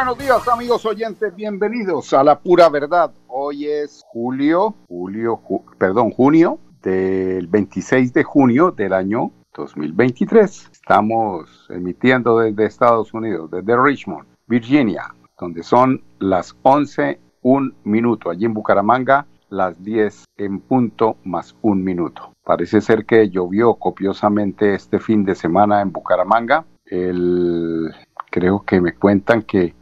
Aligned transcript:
Buenos 0.00 0.16
días 0.16 0.48
amigos 0.48 0.86
oyentes, 0.86 1.36
bienvenidos 1.36 2.14
a 2.14 2.24
La 2.24 2.38
Pura 2.38 2.70
Verdad. 2.70 3.12
Hoy 3.26 3.66
es 3.66 4.02
julio, 4.08 4.74
julio, 4.88 5.42
perdón, 5.76 6.10
junio 6.10 6.58
del 6.82 7.46
26 7.46 8.14
de 8.14 8.24
junio 8.24 8.70
del 8.70 8.94
año 8.94 9.30
2023. 9.54 10.70
Estamos 10.72 11.66
emitiendo 11.68 12.38
desde 12.38 12.64
Estados 12.64 13.12
Unidos, 13.12 13.50
desde 13.50 13.76
Richmond, 13.76 14.26
Virginia, 14.46 15.14
donde 15.38 15.62
son 15.62 16.02
las 16.18 16.56
11, 16.62 17.20
un 17.42 17.74
minuto. 17.84 18.30
Allí 18.30 18.46
en 18.46 18.54
Bucaramanga, 18.54 19.26
las 19.50 19.84
10 19.84 20.24
en 20.38 20.60
punto 20.60 21.18
más 21.24 21.54
un 21.60 21.84
minuto. 21.84 22.32
Parece 22.42 22.80
ser 22.80 23.04
que 23.04 23.28
llovió 23.28 23.74
copiosamente 23.74 24.72
este 24.72 24.98
fin 24.98 25.26
de 25.26 25.34
semana 25.34 25.82
en 25.82 25.92
Bucaramanga. 25.92 26.64
El, 26.86 27.94
creo 28.30 28.64
que 28.64 28.80
me 28.80 28.94
cuentan 28.94 29.42
que 29.42 29.74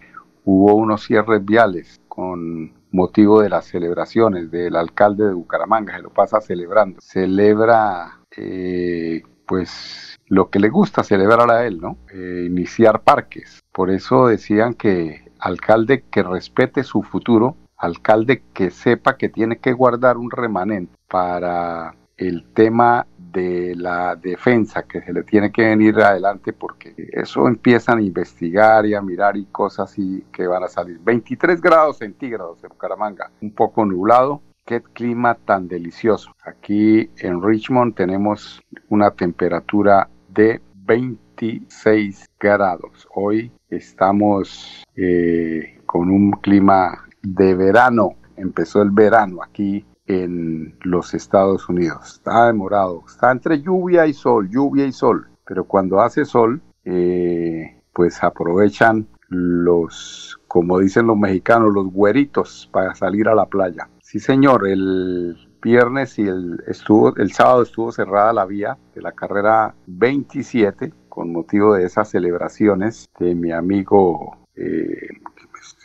hubo 0.50 0.74
unos 0.76 1.04
cierres 1.04 1.44
viales 1.44 2.00
con 2.08 2.72
motivo 2.90 3.42
de 3.42 3.50
las 3.50 3.66
celebraciones 3.66 4.50
del 4.50 4.76
alcalde 4.76 5.26
de 5.26 5.34
Bucaramanga, 5.34 5.96
se 5.96 6.02
lo 6.02 6.08
pasa 6.08 6.40
celebrando. 6.40 7.02
Celebra, 7.02 8.20
eh, 8.34 9.22
pues, 9.44 10.16
lo 10.26 10.48
que 10.48 10.58
le 10.58 10.70
gusta 10.70 11.04
celebrar 11.04 11.50
a 11.50 11.66
él, 11.66 11.78
¿no? 11.82 11.98
Eh, 12.10 12.44
iniciar 12.46 13.02
parques. 13.02 13.60
Por 13.72 13.90
eso 13.90 14.28
decían 14.28 14.72
que 14.72 15.30
alcalde 15.38 16.04
que 16.10 16.22
respete 16.22 16.82
su 16.82 17.02
futuro, 17.02 17.54
alcalde 17.76 18.42
que 18.54 18.70
sepa 18.70 19.18
que 19.18 19.28
tiene 19.28 19.58
que 19.58 19.74
guardar 19.74 20.16
un 20.16 20.30
remanente 20.30 20.96
para 21.08 21.94
el 22.18 22.44
tema 22.52 23.06
de 23.32 23.74
la 23.76 24.16
defensa 24.16 24.82
que 24.82 25.00
se 25.00 25.12
le 25.12 25.22
tiene 25.22 25.52
que 25.52 25.62
venir 25.62 25.98
adelante 26.00 26.52
porque 26.52 26.94
eso 27.12 27.46
empiezan 27.46 27.98
a 27.98 28.02
investigar 28.02 28.84
y 28.86 28.94
a 28.94 29.02
mirar 29.02 29.36
y 29.36 29.46
cosas 29.46 29.98
y 29.98 30.22
que 30.32 30.46
van 30.46 30.64
a 30.64 30.68
salir. 30.68 30.98
23 30.98 31.60
grados 31.60 31.98
centígrados 31.98 32.62
en 32.64 32.70
Bucaramanga, 32.70 33.30
un 33.40 33.52
poco 33.52 33.84
nublado. 33.84 34.42
Qué 34.64 34.82
clima 34.82 35.34
tan 35.34 35.66
delicioso. 35.68 36.32
Aquí 36.44 37.08
en 37.18 37.42
Richmond 37.42 37.94
tenemos 37.94 38.60
una 38.88 39.10
temperatura 39.12 40.10
de 40.28 40.60
26 40.74 42.28
grados. 42.38 43.08
Hoy 43.14 43.50
estamos 43.70 44.84
eh, 44.94 45.80
con 45.86 46.10
un 46.10 46.32
clima 46.32 47.08
de 47.22 47.54
verano. 47.54 48.16
Empezó 48.36 48.82
el 48.82 48.90
verano 48.90 49.42
aquí 49.42 49.86
en 50.08 50.74
los 50.82 51.14
Estados 51.14 51.68
Unidos. 51.68 52.14
Está 52.14 52.46
demorado, 52.46 53.04
está 53.06 53.30
entre 53.30 53.62
lluvia 53.62 54.06
y 54.06 54.14
sol, 54.14 54.48
lluvia 54.50 54.86
y 54.86 54.92
sol, 54.92 55.28
pero 55.46 55.64
cuando 55.64 56.00
hace 56.00 56.24
sol, 56.24 56.60
eh, 56.84 57.80
pues 57.92 58.22
aprovechan 58.24 59.06
los, 59.28 60.40
como 60.48 60.78
dicen 60.78 61.06
los 61.06 61.18
mexicanos, 61.18 61.72
los 61.72 61.92
güeritos 61.92 62.68
para 62.72 62.94
salir 62.94 63.28
a 63.28 63.34
la 63.34 63.46
playa. 63.46 63.88
Sí, 64.00 64.18
señor, 64.18 64.66
el 64.66 65.36
viernes 65.60 66.18
y 66.18 66.22
el, 66.22 66.62
estuvo, 66.66 67.14
el 67.16 67.32
sábado 67.32 67.62
estuvo 67.62 67.92
cerrada 67.92 68.32
la 68.32 68.46
vía 68.46 68.78
de 68.94 69.02
la 69.02 69.12
carrera 69.12 69.74
27 69.86 70.92
con 71.08 71.32
motivo 71.32 71.74
de 71.74 71.84
esas 71.84 72.08
celebraciones 72.10 73.08
de 73.18 73.34
mi 73.34 73.52
amigo, 73.52 74.38
eh, 74.54 75.08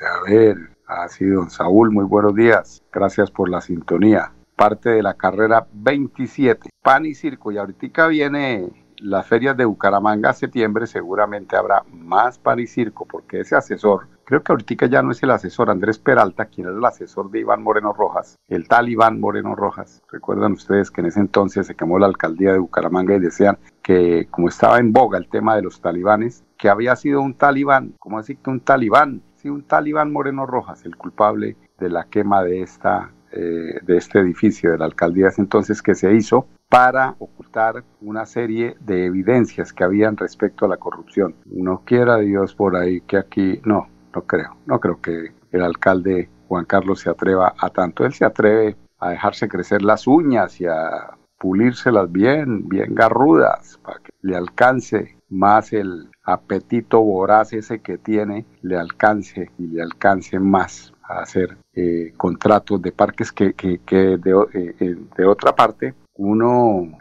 a 0.01 0.29
ver, 0.29 0.72
Así, 0.93 1.25
don 1.25 1.49
Saúl, 1.49 1.89
muy 1.89 2.05
buenos 2.05 2.35
días. 2.35 2.83
Gracias 2.91 3.31
por 3.31 3.49
la 3.49 3.61
sintonía. 3.61 4.31
Parte 4.55 4.91
de 4.91 5.01
la 5.01 5.15
carrera 5.15 5.65
27. 5.73 6.69
Pan 6.83 7.07
y 7.07 7.15
circo. 7.15 7.51
Y 7.51 7.57
ahorita 7.57 8.05
viene 8.07 8.69
las 8.97 9.25
ferias 9.25 9.57
de 9.57 9.65
Bucaramanga 9.65 10.33
septiembre. 10.33 10.85
Seguramente 10.85 11.55
habrá 11.55 11.81
más 11.91 12.37
pan 12.37 12.59
y 12.59 12.67
circo 12.67 13.07
porque 13.07 13.39
ese 13.39 13.55
asesor, 13.55 14.07
creo 14.23 14.43
que 14.43 14.51
ahorita 14.51 14.85
ya 14.85 15.01
no 15.01 15.13
es 15.13 15.23
el 15.23 15.31
asesor 15.31 15.71
Andrés 15.71 15.97
Peralta, 15.97 16.45
quien 16.45 16.67
era 16.67 16.77
el 16.77 16.85
asesor 16.85 17.31
de 17.31 17.39
Iván 17.39 17.63
Moreno 17.63 17.91
Rojas, 17.91 18.35
el 18.47 18.67
tal 18.67 18.87
Iván 18.87 19.19
Moreno 19.19 19.55
Rojas. 19.55 20.03
Recuerdan 20.11 20.51
ustedes 20.51 20.91
que 20.91 21.01
en 21.01 21.07
ese 21.07 21.21
entonces 21.21 21.65
se 21.65 21.73
quemó 21.73 21.97
la 21.97 22.05
alcaldía 22.05 22.51
de 22.51 22.59
Bucaramanga 22.59 23.15
y 23.15 23.19
decían 23.19 23.57
que 23.81 24.27
como 24.29 24.47
estaba 24.47 24.77
en 24.77 24.93
boga 24.93 25.17
el 25.17 25.27
tema 25.27 25.55
de 25.55 25.63
los 25.63 25.81
talibanes, 25.81 26.43
que 26.55 26.69
había 26.69 26.95
sido 26.95 27.19
un 27.19 27.33
talibán, 27.33 27.95
¿cómo 27.97 28.19
decir 28.19 28.37
que 28.37 28.51
un 28.51 28.59
talibán? 28.59 29.23
Un 29.49 29.63
talibán 29.63 30.11
Moreno 30.11 30.45
Rojas, 30.45 30.85
el 30.85 30.95
culpable 30.95 31.57
de 31.79 31.89
la 31.89 32.05
quema 32.05 32.43
de, 32.43 32.61
esta, 32.61 33.11
eh, 33.31 33.79
de 33.81 33.97
este 33.97 34.19
edificio 34.19 34.71
de 34.71 34.77
la 34.77 34.85
alcaldía 34.85 35.27
ese 35.27 35.41
entonces 35.41 35.81
que 35.81 35.95
se 35.95 36.13
hizo 36.13 36.47
para 36.69 37.15
ocultar 37.19 37.83
una 38.01 38.25
serie 38.25 38.75
de 38.79 39.05
evidencias 39.05 39.73
que 39.73 39.83
habían 39.83 40.17
respecto 40.17 40.65
a 40.65 40.69
la 40.69 40.77
corrupción. 40.77 41.35
No 41.45 41.83
quiera 41.85 42.17
Dios 42.17 42.55
por 42.55 42.75
ahí 42.75 43.01
que 43.01 43.17
aquí, 43.17 43.61
no, 43.63 43.87
no 44.15 44.21
creo, 44.23 44.57
no 44.65 44.79
creo 44.79 44.99
que 44.99 45.33
el 45.51 45.61
alcalde 45.61 46.29
Juan 46.47 46.65
Carlos 46.65 47.01
se 47.01 47.09
atreva 47.09 47.53
a 47.57 47.69
tanto. 47.69 48.05
Él 48.05 48.13
se 48.13 48.25
atreve 48.25 48.75
a 48.99 49.09
dejarse 49.09 49.47
crecer 49.47 49.81
las 49.81 50.07
uñas 50.07 50.59
y 50.61 50.65
a 50.65 51.17
pulírselas 51.37 52.11
bien, 52.11 52.67
bien 52.69 52.95
garrudas, 52.95 53.77
para 53.83 53.99
que 53.99 54.11
le 54.21 54.35
alcance 54.35 55.17
más 55.33 55.73
el 55.73 56.09
apetito 56.23 57.01
voraz 57.01 57.53
ese 57.53 57.79
que 57.79 57.97
tiene 57.97 58.45
le 58.61 58.77
alcance 58.77 59.51
y 59.57 59.67
le 59.67 59.81
alcance 59.81 60.39
más 60.39 60.93
a 61.03 61.21
hacer 61.21 61.57
eh, 61.73 62.13
contratos 62.15 62.81
de 62.81 62.91
parques 62.91 63.31
que, 63.31 63.53
que, 63.53 63.77
de, 63.95 64.45
eh, 64.53 64.75
eh, 64.79 64.95
de, 65.17 65.25
otra 65.25 65.55
parte 65.55 65.93
uno 66.15 66.97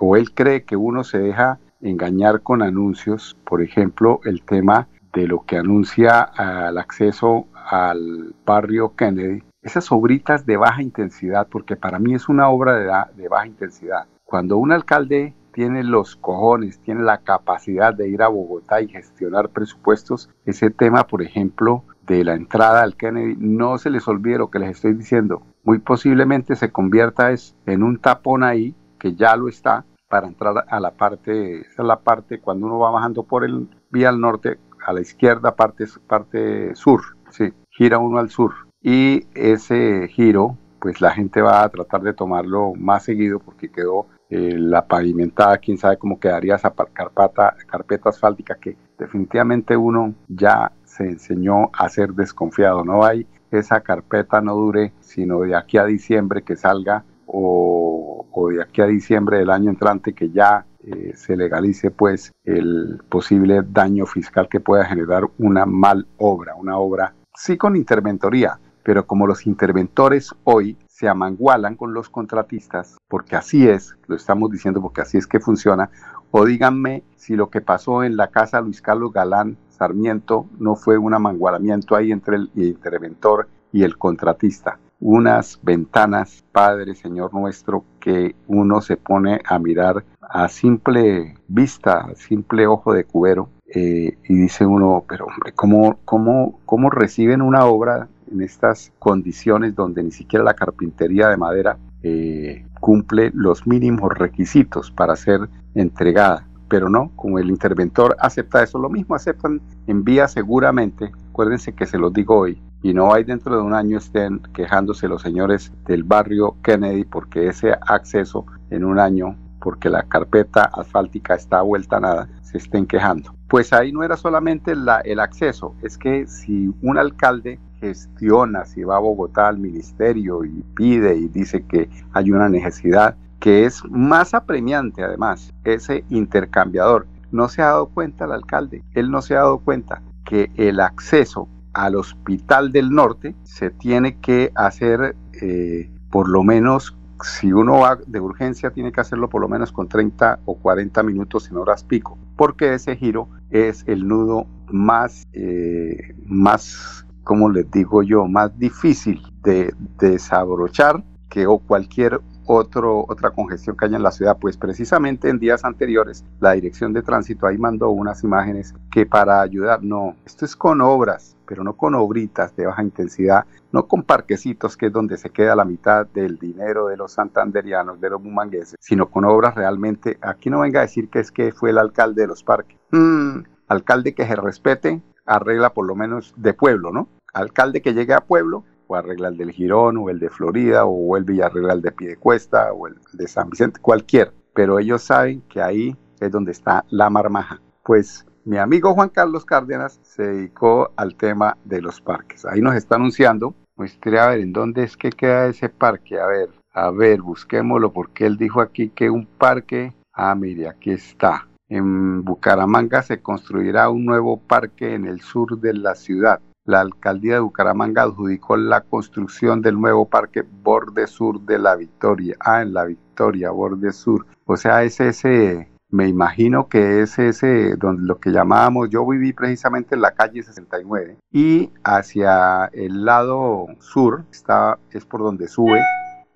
o 0.00 0.16
él 0.16 0.32
cree 0.34 0.64
que 0.64 0.76
uno 0.76 1.02
se 1.04 1.18
deja 1.18 1.58
engañar 1.80 2.42
con 2.42 2.62
anuncios, 2.62 3.36
por 3.44 3.62
ejemplo 3.62 4.20
el 4.24 4.42
tema 4.42 4.88
de 5.12 5.26
lo 5.26 5.44
que 5.44 5.56
anuncia 5.56 6.20
al 6.20 6.78
acceso 6.78 7.46
al 7.54 8.34
barrio 8.44 8.94
Kennedy, 8.96 9.42
esas 9.62 9.90
obritas 9.92 10.44
de 10.44 10.56
baja 10.56 10.82
intensidad, 10.82 11.46
porque 11.48 11.76
para 11.76 11.98
mí 11.98 12.14
es 12.14 12.28
una 12.28 12.48
obra 12.48 12.74
de, 12.74 13.22
de 13.22 13.28
baja 13.28 13.46
intensidad. 13.46 14.06
Cuando 14.24 14.56
un 14.56 14.72
alcalde 14.72 15.34
tiene 15.52 15.84
los 15.84 16.16
cojones, 16.16 16.80
tiene 16.80 17.02
la 17.02 17.18
capacidad 17.18 17.94
de 17.94 18.08
ir 18.08 18.22
a 18.22 18.28
Bogotá 18.28 18.80
y 18.80 18.88
gestionar 18.88 19.50
presupuestos. 19.50 20.30
Ese 20.44 20.70
tema, 20.70 21.06
por 21.06 21.22
ejemplo, 21.22 21.84
de 22.06 22.24
la 22.24 22.34
entrada 22.34 22.82
al 22.82 22.96
Kennedy, 22.96 23.36
no 23.38 23.78
se 23.78 23.90
les 23.90 24.08
olvide 24.08 24.38
lo 24.38 24.50
que 24.50 24.58
les 24.58 24.70
estoy 24.70 24.94
diciendo. 24.94 25.42
Muy 25.62 25.78
posiblemente 25.78 26.56
se 26.56 26.72
convierta 26.72 27.30
es 27.30 27.54
en 27.66 27.82
un 27.82 27.98
tapón 27.98 28.42
ahí, 28.42 28.74
que 28.98 29.14
ya 29.14 29.36
lo 29.36 29.48
está, 29.48 29.84
para 30.08 30.26
entrar 30.26 30.66
a 30.68 30.80
la 30.80 30.90
parte, 30.90 31.60
esa 31.60 31.82
es 31.82 31.88
la 31.88 32.00
parte 32.00 32.38
cuando 32.38 32.66
uno 32.66 32.78
va 32.78 32.90
bajando 32.90 33.22
por 33.22 33.44
el 33.44 33.68
vía 33.90 34.10
al 34.10 34.20
norte, 34.20 34.58
a 34.84 34.92
la 34.92 35.00
izquierda, 35.00 35.56
parte, 35.56 35.86
parte 36.06 36.74
sur, 36.74 37.00
sí, 37.30 37.52
gira 37.70 37.98
uno 37.98 38.18
al 38.18 38.28
sur. 38.28 38.52
Y 38.82 39.26
ese 39.34 40.08
giro, 40.08 40.58
pues 40.80 41.00
la 41.00 41.12
gente 41.12 41.40
va 41.40 41.62
a 41.62 41.68
tratar 41.70 42.02
de 42.02 42.12
tomarlo 42.12 42.74
más 42.74 43.04
seguido 43.04 43.38
porque 43.38 43.70
quedó 43.70 44.06
eh, 44.34 44.56
la 44.58 44.86
pavimentada, 44.86 45.58
quién 45.58 45.76
sabe 45.76 45.98
cómo 45.98 46.18
quedaría 46.18 46.54
esa 46.54 46.72
carpeta, 46.94 47.54
carpeta 47.66 48.08
asfáltica 48.08 48.54
que 48.54 48.78
definitivamente 48.98 49.76
uno 49.76 50.14
ya 50.26 50.72
se 50.84 51.04
enseñó 51.04 51.68
a 51.74 51.86
ser 51.90 52.14
desconfiado. 52.14 52.82
No 52.82 53.04
hay 53.04 53.26
esa 53.50 53.82
carpeta 53.82 54.40
no 54.40 54.54
dure 54.54 54.94
sino 55.00 55.40
de 55.40 55.54
aquí 55.54 55.76
a 55.76 55.84
diciembre 55.84 56.40
que 56.40 56.56
salga 56.56 57.04
o, 57.26 58.26
de 58.50 58.62
aquí 58.62 58.80
a 58.80 58.86
diciembre 58.86 59.36
del 59.36 59.50
año 59.50 59.68
entrante 59.68 60.14
que 60.14 60.30
ya 60.30 60.64
eh, 60.82 61.12
se 61.14 61.36
legalice 61.36 61.90
pues 61.90 62.32
el 62.44 63.02
posible 63.10 63.60
daño 63.62 64.06
fiscal 64.06 64.48
que 64.48 64.60
pueda 64.60 64.86
generar 64.86 65.24
una 65.36 65.66
mal 65.66 66.06
obra, 66.16 66.54
una 66.54 66.78
obra 66.78 67.12
sí 67.34 67.58
con 67.58 67.76
interventoría, 67.76 68.58
pero 68.82 69.06
como 69.06 69.26
los 69.26 69.46
interventores 69.46 70.34
hoy 70.44 70.78
se 70.92 71.08
amangualan 71.08 71.74
con 71.74 71.94
los 71.94 72.10
contratistas, 72.10 72.98
porque 73.08 73.34
así 73.34 73.66
es, 73.66 73.96
lo 74.08 74.14
estamos 74.14 74.50
diciendo 74.50 74.82
porque 74.82 75.00
así 75.00 75.16
es 75.16 75.26
que 75.26 75.40
funciona, 75.40 75.90
o 76.30 76.44
díganme 76.44 77.02
si 77.16 77.34
lo 77.34 77.48
que 77.48 77.62
pasó 77.62 78.04
en 78.04 78.16
la 78.16 78.28
casa 78.28 78.60
Luis 78.60 78.82
Carlos 78.82 79.12
Galán 79.12 79.56
Sarmiento 79.70 80.46
no 80.58 80.76
fue 80.76 80.98
un 80.98 81.14
amangualamiento 81.14 81.96
ahí 81.96 82.12
entre 82.12 82.36
el 82.36 82.50
interventor 82.54 83.48
y 83.72 83.84
el 83.84 83.96
contratista. 83.96 84.78
Unas 85.00 85.58
ventanas, 85.62 86.44
Padre 86.52 86.94
Señor 86.94 87.32
nuestro, 87.32 87.84
que 87.98 88.36
uno 88.46 88.82
se 88.82 88.96
pone 88.96 89.40
a 89.46 89.58
mirar 89.58 90.04
a 90.20 90.48
simple 90.48 91.34
vista, 91.48 92.00
a 92.00 92.14
simple 92.14 92.66
ojo 92.66 92.92
de 92.92 93.04
cubero, 93.04 93.48
eh, 93.66 94.18
y 94.28 94.34
dice 94.34 94.66
uno, 94.66 95.04
pero 95.08 95.24
hombre, 95.24 95.52
¿cómo, 95.52 95.98
cómo, 96.04 96.60
¿cómo 96.66 96.90
reciben 96.90 97.40
una 97.40 97.64
obra 97.64 98.08
en 98.32 98.42
estas 98.42 98.92
condiciones 98.98 99.74
donde 99.74 100.02
ni 100.02 100.10
siquiera 100.10 100.44
la 100.44 100.54
carpintería 100.54 101.28
de 101.28 101.36
madera 101.36 101.78
eh, 102.02 102.66
cumple 102.80 103.30
los 103.34 103.66
mínimos 103.66 104.12
requisitos 104.16 104.90
para 104.90 105.16
ser 105.16 105.48
entregada? 105.74 106.46
Pero 106.68 106.88
no, 106.88 107.12
como 107.16 107.38
el 107.38 107.50
interventor 107.50 108.16
acepta 108.18 108.62
eso, 108.62 108.78
lo 108.78 108.88
mismo 108.88 109.14
aceptan 109.14 109.60
en 109.86 110.04
vía 110.04 110.26
seguramente, 110.26 111.12
acuérdense 111.30 111.74
que 111.74 111.86
se 111.86 111.98
los 111.98 112.12
digo 112.12 112.38
hoy, 112.38 112.62
y 112.82 112.92
no 112.94 113.14
hay 113.14 113.24
dentro 113.24 113.54
de 113.56 113.62
un 113.62 113.74
año 113.74 113.98
estén 113.98 114.40
quejándose 114.54 115.06
los 115.06 115.22
señores 115.22 115.72
del 115.86 116.02
barrio 116.02 116.56
Kennedy 116.62 117.04
porque 117.04 117.48
ese 117.48 117.72
acceso 117.86 118.44
en 118.70 118.84
un 118.84 118.98
año, 118.98 119.36
porque 119.60 119.88
la 119.88 120.02
carpeta 120.02 120.64
asfáltica 120.64 121.34
está 121.34 121.62
vuelta 121.62 121.98
a 121.98 122.00
nada, 122.00 122.28
se 122.42 122.58
estén 122.58 122.86
quejando. 122.86 123.34
Pues 123.48 123.72
ahí 123.72 123.92
no 123.92 124.02
era 124.02 124.16
solamente 124.16 124.74
la, 124.74 125.00
el 125.00 125.20
acceso, 125.20 125.76
es 125.82 125.96
que 125.96 126.26
si 126.26 126.74
un 126.82 126.98
alcalde 126.98 127.60
gestiona, 127.82 128.64
si 128.64 128.84
va 128.84 128.96
a 128.96 129.00
Bogotá 129.00 129.48
al 129.48 129.58
ministerio 129.58 130.44
y 130.44 130.62
pide 130.74 131.16
y 131.16 131.26
dice 131.26 131.64
que 131.64 131.90
hay 132.12 132.30
una 132.30 132.48
necesidad, 132.48 133.16
que 133.40 133.64
es 133.66 133.82
más 133.90 134.34
apremiante 134.34 135.02
además, 135.02 135.52
ese 135.64 136.04
intercambiador. 136.08 137.08
No 137.32 137.48
se 137.48 137.60
ha 137.60 137.66
dado 137.66 137.86
cuenta 137.88 138.24
el 138.24 138.32
alcalde, 138.32 138.84
él 138.94 139.10
no 139.10 139.20
se 139.20 139.34
ha 139.34 139.38
dado 139.38 139.58
cuenta 139.58 140.00
que 140.24 140.50
el 140.56 140.78
acceso 140.78 141.48
al 141.72 141.96
hospital 141.96 142.70
del 142.70 142.90
norte 142.90 143.34
se 143.42 143.70
tiene 143.70 144.18
que 144.18 144.52
hacer 144.54 145.16
eh, 145.40 145.90
por 146.10 146.28
lo 146.28 146.44
menos, 146.44 146.96
si 147.22 147.52
uno 147.52 147.80
va 147.80 147.98
de 148.06 148.20
urgencia, 148.20 148.70
tiene 148.70 148.92
que 148.92 149.00
hacerlo 149.00 149.28
por 149.28 149.40
lo 149.40 149.48
menos 149.48 149.72
con 149.72 149.88
30 149.88 150.40
o 150.44 150.56
40 150.56 151.02
minutos 151.02 151.50
en 151.50 151.56
horas 151.56 151.82
pico, 151.82 152.18
porque 152.36 152.74
ese 152.74 152.96
giro 152.96 153.28
es 153.50 153.82
el 153.88 154.06
nudo 154.06 154.46
más, 154.70 155.26
eh, 155.32 156.14
más, 156.26 157.06
como 157.24 157.50
les 157.50 157.70
digo 157.70 158.02
yo, 158.02 158.26
más 158.26 158.58
difícil 158.58 159.22
de 159.42 159.74
desabrochar 159.98 161.02
que 161.28 161.46
cualquier 161.66 162.20
otro, 162.46 163.04
otra 163.08 163.30
congestión 163.30 163.76
que 163.76 163.86
haya 163.86 163.96
en 163.96 164.02
la 164.02 164.10
ciudad, 164.10 164.36
pues 164.38 164.56
precisamente 164.56 165.28
en 165.28 165.38
días 165.38 165.64
anteriores 165.64 166.24
la 166.40 166.52
dirección 166.52 166.92
de 166.92 167.02
tránsito 167.02 167.46
ahí 167.46 167.56
mandó 167.56 167.90
unas 167.90 168.22
imágenes 168.24 168.74
que 168.90 169.06
para 169.06 169.40
ayudar, 169.40 169.82
no, 169.82 170.16
esto 170.26 170.44
es 170.44 170.56
con 170.56 170.80
obras, 170.80 171.36
pero 171.46 171.64
no 171.64 171.74
con 171.74 171.94
obritas 171.94 172.54
de 172.56 172.66
baja 172.66 172.82
intensidad, 172.82 173.44
no 173.72 173.86
con 173.86 174.02
parquecitos, 174.02 174.76
que 174.76 174.86
es 174.86 174.92
donde 174.92 175.16
se 175.16 175.30
queda 175.30 175.56
la 175.56 175.64
mitad 175.64 176.06
del 176.06 176.38
dinero 176.38 176.88
de 176.88 176.96
los 176.96 177.12
santanderianos, 177.12 178.00
de 178.00 178.10
los 178.10 178.22
bumangueses, 178.22 178.76
sino 178.80 179.10
con 179.10 179.24
obras 179.24 179.54
realmente, 179.54 180.18
aquí 180.20 180.50
no 180.50 180.60
venga 180.60 180.80
a 180.80 180.82
decir 180.82 181.08
que 181.08 181.20
es 181.20 181.30
que 181.30 181.52
fue 181.52 181.70
el 181.70 181.78
alcalde 181.78 182.22
de 182.22 182.28
los 182.28 182.42
parques, 182.42 182.76
mm, 182.90 183.38
alcalde 183.68 184.14
que 184.14 184.26
se 184.26 184.36
respete, 184.36 185.02
arregla 185.26 185.72
por 185.72 185.86
lo 185.86 185.94
menos 185.94 186.34
de 186.36 186.54
pueblo, 186.54 186.92
¿no? 186.92 187.08
Alcalde 187.32 187.82
que 187.82 187.94
llegue 187.94 188.14
a 188.14 188.20
pueblo 188.20 188.64
o 188.86 188.96
arregla 188.96 189.28
el 189.28 189.36
del 189.36 189.52
Girón, 189.52 189.96
o 189.96 190.10
el 190.10 190.18
de 190.18 190.28
Florida, 190.28 190.84
o 190.84 191.16
el 191.16 191.24
de 191.24 191.92
Piedecuesta, 191.92 192.72
o 192.72 192.88
el 192.88 192.96
de 193.12 193.26
San 193.26 193.48
Vicente, 193.48 193.80
cualquier. 193.80 194.32
Pero 194.54 194.78
ellos 194.78 195.02
saben 195.02 195.42
que 195.48 195.62
ahí 195.62 195.96
es 196.20 196.30
donde 196.30 196.52
está 196.52 196.84
la 196.90 197.08
marmaja. 197.08 197.60
Pues 197.84 198.26
mi 198.44 198.58
amigo 198.58 198.92
Juan 198.94 199.08
Carlos 199.08 199.44
Cárdenas 199.44 199.98
se 200.02 200.24
dedicó 200.24 200.92
al 200.96 201.14
tema 201.14 201.56
de 201.64 201.80
los 201.80 202.00
parques. 202.00 202.44
Ahí 202.44 202.60
nos 202.60 202.74
está 202.74 202.96
anunciando. 202.96 203.54
Muestre 203.76 204.18
a 204.18 204.28
ver 204.28 204.40
en 204.40 204.52
dónde 204.52 204.82
es 204.82 204.96
que 204.96 205.10
queda 205.10 205.46
ese 205.46 205.68
parque. 205.68 206.20
A 206.20 206.26
ver, 206.26 206.50
a 206.72 206.90
ver, 206.90 207.22
busquémoslo 207.22 207.92
porque 207.92 208.26
él 208.26 208.36
dijo 208.36 208.60
aquí 208.60 208.90
que 208.90 209.08
un 209.08 209.26
parque. 209.26 209.94
Ah, 210.12 210.34
mire, 210.34 210.68
aquí 210.68 210.90
está. 210.90 211.48
En 211.74 212.22
Bucaramanga 212.24 213.02
se 213.02 213.22
construirá 213.22 213.88
un 213.88 214.04
nuevo 214.04 214.36
parque 214.36 214.94
en 214.94 215.06
el 215.06 215.20
sur 215.20 215.58
de 215.58 215.72
la 215.72 215.94
ciudad 215.94 216.40
la 216.64 216.80
alcaldía 216.80 217.34
de 217.34 217.40
Bucaramanga 217.40 218.02
adjudicó 218.02 218.56
la 218.56 218.82
construcción 218.82 219.62
del 219.62 219.80
nuevo 219.80 220.08
parque 220.08 220.44
Borde 220.62 221.08
Sur 221.08 221.40
de 221.40 221.58
la 221.58 221.74
Victoria. 221.74 222.36
Ah, 222.38 222.62
en 222.62 222.72
la 222.72 222.84
Victoria, 222.84 223.50
Borde 223.50 223.92
Sur. 223.92 224.26
O 224.46 224.56
sea, 224.56 224.84
es 224.84 225.00
ese, 225.00 225.68
me 225.90 226.06
imagino 226.06 226.68
que 226.68 227.02
es 227.02 227.18
ese, 227.18 227.74
donde 227.76 228.06
lo 228.06 228.20
que 228.20 228.30
llamábamos, 228.30 228.90
yo 228.90 229.04
viví 229.04 229.32
precisamente 229.32 229.96
en 229.96 230.02
la 230.02 230.12
calle 230.12 230.42
69 230.42 231.16
y 231.32 231.70
hacia 231.82 232.66
el 232.66 233.04
lado 233.04 233.66
sur 233.80 234.24
está, 234.30 234.78
es 234.92 235.04
por 235.04 235.20
donde 235.20 235.48
sube 235.48 235.80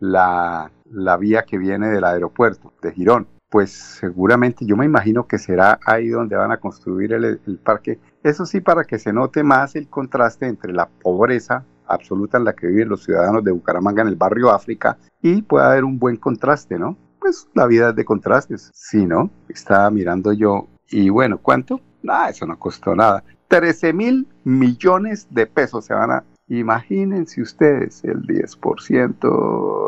la, 0.00 0.72
la 0.90 1.16
vía 1.16 1.44
que 1.44 1.56
viene 1.56 1.88
del 1.88 2.04
aeropuerto 2.04 2.72
de 2.82 2.92
Girón 2.92 3.28
pues 3.48 3.70
seguramente 3.72 4.64
yo 4.66 4.76
me 4.76 4.84
imagino 4.84 5.26
que 5.26 5.38
será 5.38 5.78
ahí 5.86 6.08
donde 6.08 6.36
van 6.36 6.52
a 6.52 6.58
construir 6.58 7.12
el, 7.12 7.38
parque. 7.62 7.98
Eso 8.22 8.44
sí, 8.44 8.60
para 8.60 8.84
que 8.84 8.98
se 8.98 9.12
note 9.12 9.42
más 9.42 9.76
el 9.76 9.88
contraste 9.88 10.46
entre 10.46 10.72
la 10.72 10.88
pobreza 10.88 11.64
absoluta 11.86 12.38
en 12.38 12.44
la 12.44 12.54
que 12.54 12.66
viven 12.66 12.88
los 12.88 13.04
ciudadanos 13.04 13.44
de 13.44 13.52
Bucaramanga 13.52 14.02
en 14.02 14.08
el 14.08 14.16
barrio 14.16 14.50
África 14.50 14.98
y 15.22 15.42
pueda 15.42 15.70
haber 15.70 15.84
un 15.84 15.98
buen 15.98 16.16
contraste, 16.16 16.78
¿no? 16.78 16.96
Pues 17.20 17.48
la 17.54 17.66
vida 17.66 17.90
es 17.90 17.96
de 17.96 18.04
contrastes. 18.04 18.70
Sí, 18.74 19.06
¿no? 19.06 19.30
Estaba 19.48 19.88
mirando 19.90 20.32
yo 20.32 20.66
y 20.88 21.08
bueno, 21.08 21.38
¿cuánto? 21.38 21.80
Nada, 22.02 22.30
eso 22.30 22.46
no 22.46 22.58
costó 22.58 22.94
nada. 22.94 23.22
13 23.48 23.92
mil 23.92 24.26
millones 24.44 25.28
de 25.30 25.46
pesos 25.46 25.84
se 25.84 25.94
van 25.94 26.10
a... 26.10 26.24
Imagínense 26.48 27.42
ustedes 27.42 28.04
el 28.04 28.22
10%. 28.22 29.85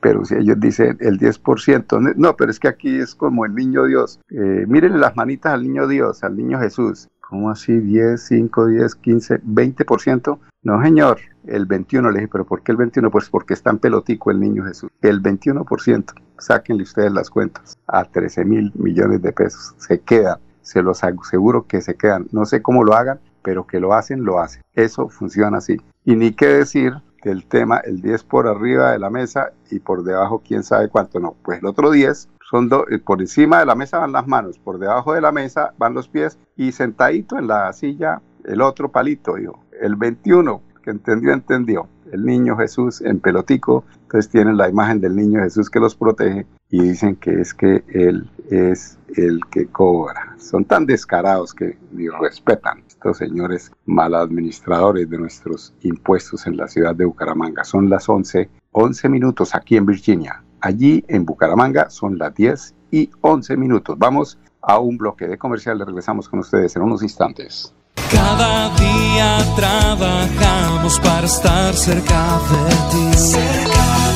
Pero 0.00 0.24
si 0.24 0.34
ellos 0.34 0.60
dicen 0.60 0.98
el 1.00 1.18
10%, 1.18 2.14
no, 2.16 2.36
pero 2.36 2.50
es 2.50 2.60
que 2.60 2.68
aquí 2.68 2.98
es 2.98 3.14
como 3.14 3.46
el 3.46 3.54
niño 3.54 3.84
Dios. 3.84 4.20
Eh, 4.30 4.66
mírenle 4.68 4.98
las 4.98 5.16
manitas 5.16 5.54
al 5.54 5.62
niño 5.62 5.88
Dios, 5.88 6.22
al 6.22 6.36
niño 6.36 6.58
Jesús. 6.60 7.08
¿Cómo 7.20 7.50
así? 7.50 7.78
10, 7.78 8.20
5, 8.20 8.66
10, 8.66 8.94
15, 8.96 9.42
20%. 9.42 10.38
No, 10.62 10.82
señor, 10.82 11.18
el 11.46 11.66
21. 11.66 12.10
Le 12.10 12.20
dije, 12.20 12.28
¿pero 12.30 12.44
por 12.44 12.62
qué 12.62 12.72
el 12.72 12.78
21? 12.78 13.10
Pues 13.10 13.30
porque 13.30 13.54
está 13.54 13.70
en 13.70 13.78
pelotico 13.78 14.30
el 14.30 14.40
niño 14.40 14.64
Jesús. 14.64 14.90
El 15.00 15.22
21%. 15.22 16.12
Sáquenle 16.38 16.82
ustedes 16.82 17.12
las 17.12 17.30
cuentas. 17.30 17.78
A 17.86 18.04
13 18.04 18.44
mil 18.44 18.72
millones 18.74 19.22
de 19.22 19.32
pesos. 19.32 19.74
Se 19.78 20.00
quedan. 20.00 20.38
Se 20.60 20.82
los 20.82 21.02
aseguro 21.02 21.66
que 21.66 21.80
se 21.80 21.94
quedan. 21.94 22.26
No 22.30 22.44
sé 22.44 22.62
cómo 22.62 22.84
lo 22.84 22.94
hagan, 22.94 23.20
pero 23.42 23.66
que 23.66 23.80
lo 23.80 23.94
hacen, 23.94 24.24
lo 24.24 24.40
hacen. 24.40 24.62
Eso 24.74 25.08
funciona 25.08 25.58
así. 25.58 25.78
Y 26.04 26.16
ni 26.16 26.32
qué 26.32 26.46
decir 26.46 26.94
del 27.24 27.46
tema, 27.46 27.78
el 27.78 28.00
10 28.00 28.24
por 28.24 28.46
arriba 28.46 28.92
de 28.92 28.98
la 28.98 29.10
mesa 29.10 29.52
y 29.70 29.80
por 29.80 30.04
debajo 30.04 30.42
quién 30.46 30.62
sabe 30.62 30.88
cuánto 30.88 31.18
no. 31.20 31.34
Pues 31.42 31.60
el 31.60 31.66
otro 31.66 31.90
10 31.90 32.28
son 32.48 32.70
eh, 32.90 32.98
por 32.98 33.20
encima 33.20 33.60
de 33.60 33.66
la 33.66 33.74
mesa 33.74 33.98
van 33.98 34.12
las 34.12 34.26
manos, 34.26 34.58
por 34.58 34.78
debajo 34.78 35.14
de 35.14 35.20
la 35.20 35.32
mesa 35.32 35.72
van 35.78 35.94
los 35.94 36.08
pies 36.08 36.38
y 36.56 36.72
sentadito 36.72 37.38
en 37.38 37.48
la 37.48 37.72
silla 37.72 38.20
el 38.44 38.60
otro 38.60 38.90
palito, 38.90 39.34
digo, 39.36 39.64
el 39.80 39.96
21, 39.96 40.60
que 40.82 40.90
entendió, 40.90 41.32
entendió. 41.32 41.88
El 42.12 42.24
niño 42.26 42.56
Jesús 42.56 43.00
en 43.00 43.18
pelotico, 43.18 43.84
entonces 44.02 44.30
tienen 44.30 44.56
la 44.56 44.68
imagen 44.68 45.00
del 45.00 45.16
niño 45.16 45.40
Jesús 45.40 45.68
que 45.68 45.80
los 45.80 45.96
protege 45.96 46.46
y 46.74 46.80
dicen 46.80 47.14
que 47.14 47.40
es 47.40 47.54
que 47.54 47.84
él 47.86 48.28
es 48.50 48.98
el 49.16 49.38
que 49.48 49.66
cobra. 49.66 50.34
Son 50.38 50.64
tan 50.64 50.86
descarados 50.86 51.54
que 51.54 51.78
ni 51.92 52.08
respetan 52.08 52.82
estos 52.88 53.18
señores 53.18 53.70
maladministradores 53.86 55.08
de 55.08 55.16
nuestros 55.16 55.72
impuestos 55.82 56.48
en 56.48 56.56
la 56.56 56.66
ciudad 56.66 56.96
de 56.96 57.04
Bucaramanga. 57.04 57.62
Son 57.62 57.88
las 57.88 58.08
11, 58.08 58.50
11 58.72 59.08
minutos 59.08 59.54
aquí 59.54 59.76
en 59.76 59.86
Virginia. 59.86 60.42
Allí 60.60 61.04
en 61.06 61.24
Bucaramanga 61.24 61.90
son 61.90 62.18
las 62.18 62.34
10 62.34 62.74
y 62.90 63.08
11 63.20 63.56
minutos. 63.56 63.96
Vamos 63.96 64.36
a 64.60 64.80
un 64.80 64.98
bloque 64.98 65.28
de 65.28 65.38
comercial. 65.38 65.78
Regresamos 65.78 66.28
con 66.28 66.40
ustedes 66.40 66.74
en 66.74 66.82
unos 66.82 67.04
instantes. 67.04 67.72
Cada 68.10 68.74
día 68.74 69.38
trabajamos 69.54 70.98
para 70.98 71.26
estar 71.26 71.72
cerca 71.72 72.40
de 72.50 72.74
ti. 72.90 73.63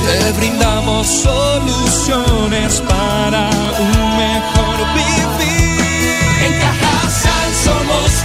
Te 0.09 0.33
brindamos 0.33 1.07
soluciones 1.07 2.81
para 2.81 3.51
un 3.79 4.17
mejor 4.17 4.79
vivir. 4.95 6.15
En 6.47 6.61
Cajasal 6.61 7.55
somos 7.55 8.25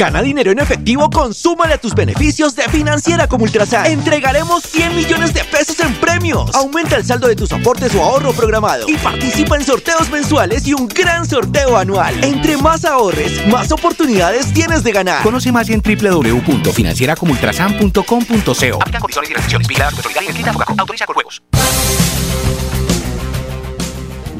Gana 0.00 0.22
dinero 0.22 0.50
en 0.50 0.58
efectivo, 0.58 1.10
consúmale 1.10 1.74
a 1.74 1.78
tus 1.78 1.94
beneficios 1.94 2.56
de 2.56 2.62
Financiera 2.70 3.28
como 3.28 3.44
Ultrasan. 3.44 3.84
Entregaremos 3.84 4.62
100 4.62 4.96
millones 4.96 5.34
de 5.34 5.44
pesos 5.44 5.78
en 5.80 5.94
premios. 5.96 6.54
Aumenta 6.54 6.96
el 6.96 7.04
saldo 7.04 7.28
de 7.28 7.36
tus 7.36 7.52
aportes 7.52 7.94
o 7.94 8.02
ahorro 8.02 8.32
programado 8.32 8.88
y 8.88 8.96
participa 8.96 9.56
en 9.56 9.64
sorteos 9.66 10.08
mensuales 10.08 10.66
y 10.66 10.72
un 10.72 10.88
gran 10.88 11.28
sorteo 11.28 11.76
anual. 11.76 12.14
Entre 12.24 12.56
más 12.56 12.86
ahorres, 12.86 13.46
más 13.48 13.70
oportunidades 13.72 14.54
tienes 14.54 14.82
de 14.84 14.92
ganar. 14.92 15.22
Conoce 15.22 15.52
más 15.52 15.68
en 15.68 15.82
www.financieracomultrasan.com.co. 15.82 18.80
Aplican 18.80 19.02
condiciones 19.02 19.30
y 19.30 19.34
restricciones. 19.34 19.68
Vigilada 19.68 19.90
Supersolidaria 19.90 20.30
y 20.30 20.44
Autoriza 20.78 21.04
con 21.04 21.14
juegos. 21.14 21.42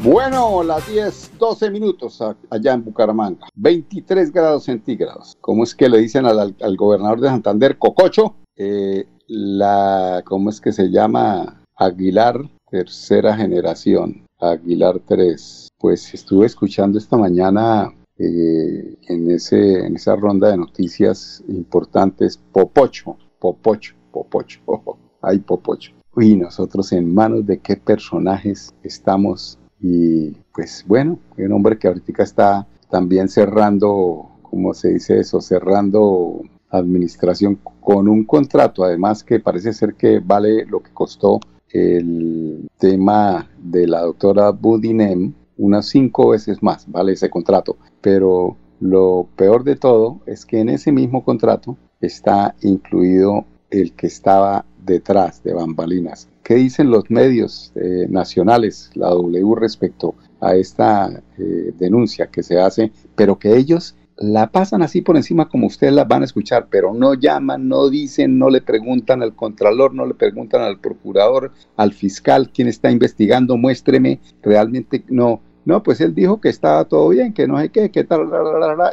Bueno, 0.03 0.63
las 0.63 0.91
10, 0.91 1.33
12 1.37 1.69
minutos 1.69 2.23
allá 2.49 2.73
en 2.73 2.83
Bucaramanga. 2.83 3.47
23 3.53 4.33
grados 4.33 4.63
centígrados. 4.63 5.37
¿Cómo 5.41 5.63
es 5.63 5.75
que 5.75 5.87
le 5.87 5.99
dicen 5.99 6.25
al, 6.25 6.55
gobernador 6.75 7.21
de 7.21 7.27
Santander, 7.27 7.77
Cococho? 7.77 8.33
Eh, 8.55 9.05
la, 9.27 10.23
¿cómo 10.25 10.49
es 10.49 10.59
que 10.59 10.71
se 10.71 10.89
llama? 10.89 11.61
Aguilar, 11.75 12.41
tercera 12.71 13.35
generación. 13.37 14.25
Aguilar 14.39 15.01
3. 15.05 15.69
Pues 15.77 16.11
estuve 16.15 16.47
escuchando 16.47 16.97
esta 16.97 17.15
mañana 17.15 17.93
eh, 18.17 18.97
en, 19.07 19.29
ese, 19.29 19.85
en 19.85 19.97
esa 19.97 20.15
ronda 20.15 20.49
de 20.49 20.57
noticias 20.57 21.43
importantes, 21.47 22.39
Popocho, 22.51 23.17
Popocho, 23.37 23.93
Popocho. 24.11 24.61
Ay, 25.21 25.37
Popocho. 25.37 25.91
Uy, 26.15 26.35
nosotros 26.35 26.91
en 26.91 27.13
manos 27.13 27.45
de 27.45 27.59
qué 27.59 27.77
personajes 27.77 28.73
estamos 28.83 29.59
y 29.81 30.31
pues 30.53 30.85
bueno, 30.87 31.19
un 31.37 31.51
hombre 31.51 31.77
que 31.77 31.87
ahorita 31.87 32.23
está 32.23 32.67
también 32.89 33.27
cerrando, 33.29 34.29
¿cómo 34.43 34.73
se 34.73 34.93
dice 34.93 35.19
eso? 35.19 35.41
Cerrando 35.41 36.41
administración 36.69 37.59
con 37.79 38.07
un 38.07 38.25
contrato, 38.25 38.83
además 38.83 39.23
que 39.23 39.39
parece 39.39 39.73
ser 39.73 39.95
que 39.95 40.19
vale 40.19 40.65
lo 40.65 40.81
que 40.81 40.91
costó 40.93 41.39
el 41.69 42.69
tema 42.77 43.49
de 43.57 43.87
la 43.87 44.01
doctora 44.01 44.51
Budinem, 44.51 45.33
unas 45.57 45.87
cinco 45.87 46.29
veces 46.29 46.61
más, 46.61 46.89
vale 46.89 47.13
ese 47.13 47.29
contrato. 47.29 47.77
Pero 48.01 48.57
lo 48.79 49.27
peor 49.35 49.63
de 49.63 49.75
todo 49.75 50.21
es 50.25 50.45
que 50.45 50.59
en 50.59 50.69
ese 50.69 50.91
mismo 50.91 51.23
contrato 51.23 51.77
está 52.01 52.55
incluido 52.61 53.45
el 53.69 53.93
que 53.93 54.07
estaba 54.07 54.65
detrás 54.81 55.43
de 55.43 55.53
bambalinas. 55.53 56.29
¿Qué 56.43 56.55
dicen 56.55 56.89
los 56.89 57.09
medios 57.09 57.71
eh, 57.75 58.07
nacionales, 58.09 58.89
la 58.95 59.09
W, 59.09 59.55
respecto 59.55 60.15
a 60.39 60.55
esta 60.55 61.21
eh, 61.37 61.73
denuncia 61.77 62.27
que 62.27 62.43
se 62.43 62.59
hace, 62.59 62.91
pero 63.15 63.37
que 63.37 63.55
ellos 63.55 63.95
la 64.17 64.51
pasan 64.51 64.83
así 64.83 65.01
por 65.01 65.15
encima 65.15 65.49
como 65.49 65.67
ustedes 65.67 65.93
la 65.93 66.03
van 66.03 66.21
a 66.21 66.25
escuchar, 66.25 66.67
pero 66.69 66.93
no 66.93 67.15
llaman, 67.15 67.67
no 67.67 67.89
dicen, 67.89 68.37
no 68.37 68.49
le 68.49 68.61
preguntan 68.61 69.23
al 69.23 69.35
contralor, 69.35 69.93
no 69.93 70.05
le 70.05 70.13
preguntan 70.13 70.61
al 70.61 70.79
procurador, 70.79 71.51
al 71.75 71.93
fiscal, 71.93 72.51
quien 72.51 72.67
está 72.67 72.91
investigando, 72.91 73.57
muéstreme, 73.57 74.19
realmente 74.41 75.03
no. 75.09 75.41
No, 75.63 75.83
pues 75.83 76.01
él 76.01 76.15
dijo 76.15 76.41
que 76.41 76.49
estaba 76.49 76.85
todo 76.85 77.09
bien, 77.09 77.33
que 77.33 77.47
no 77.47 77.59
sé 77.59 77.69
qué, 77.69 77.91
que 77.91 78.03
tal, 78.03 78.27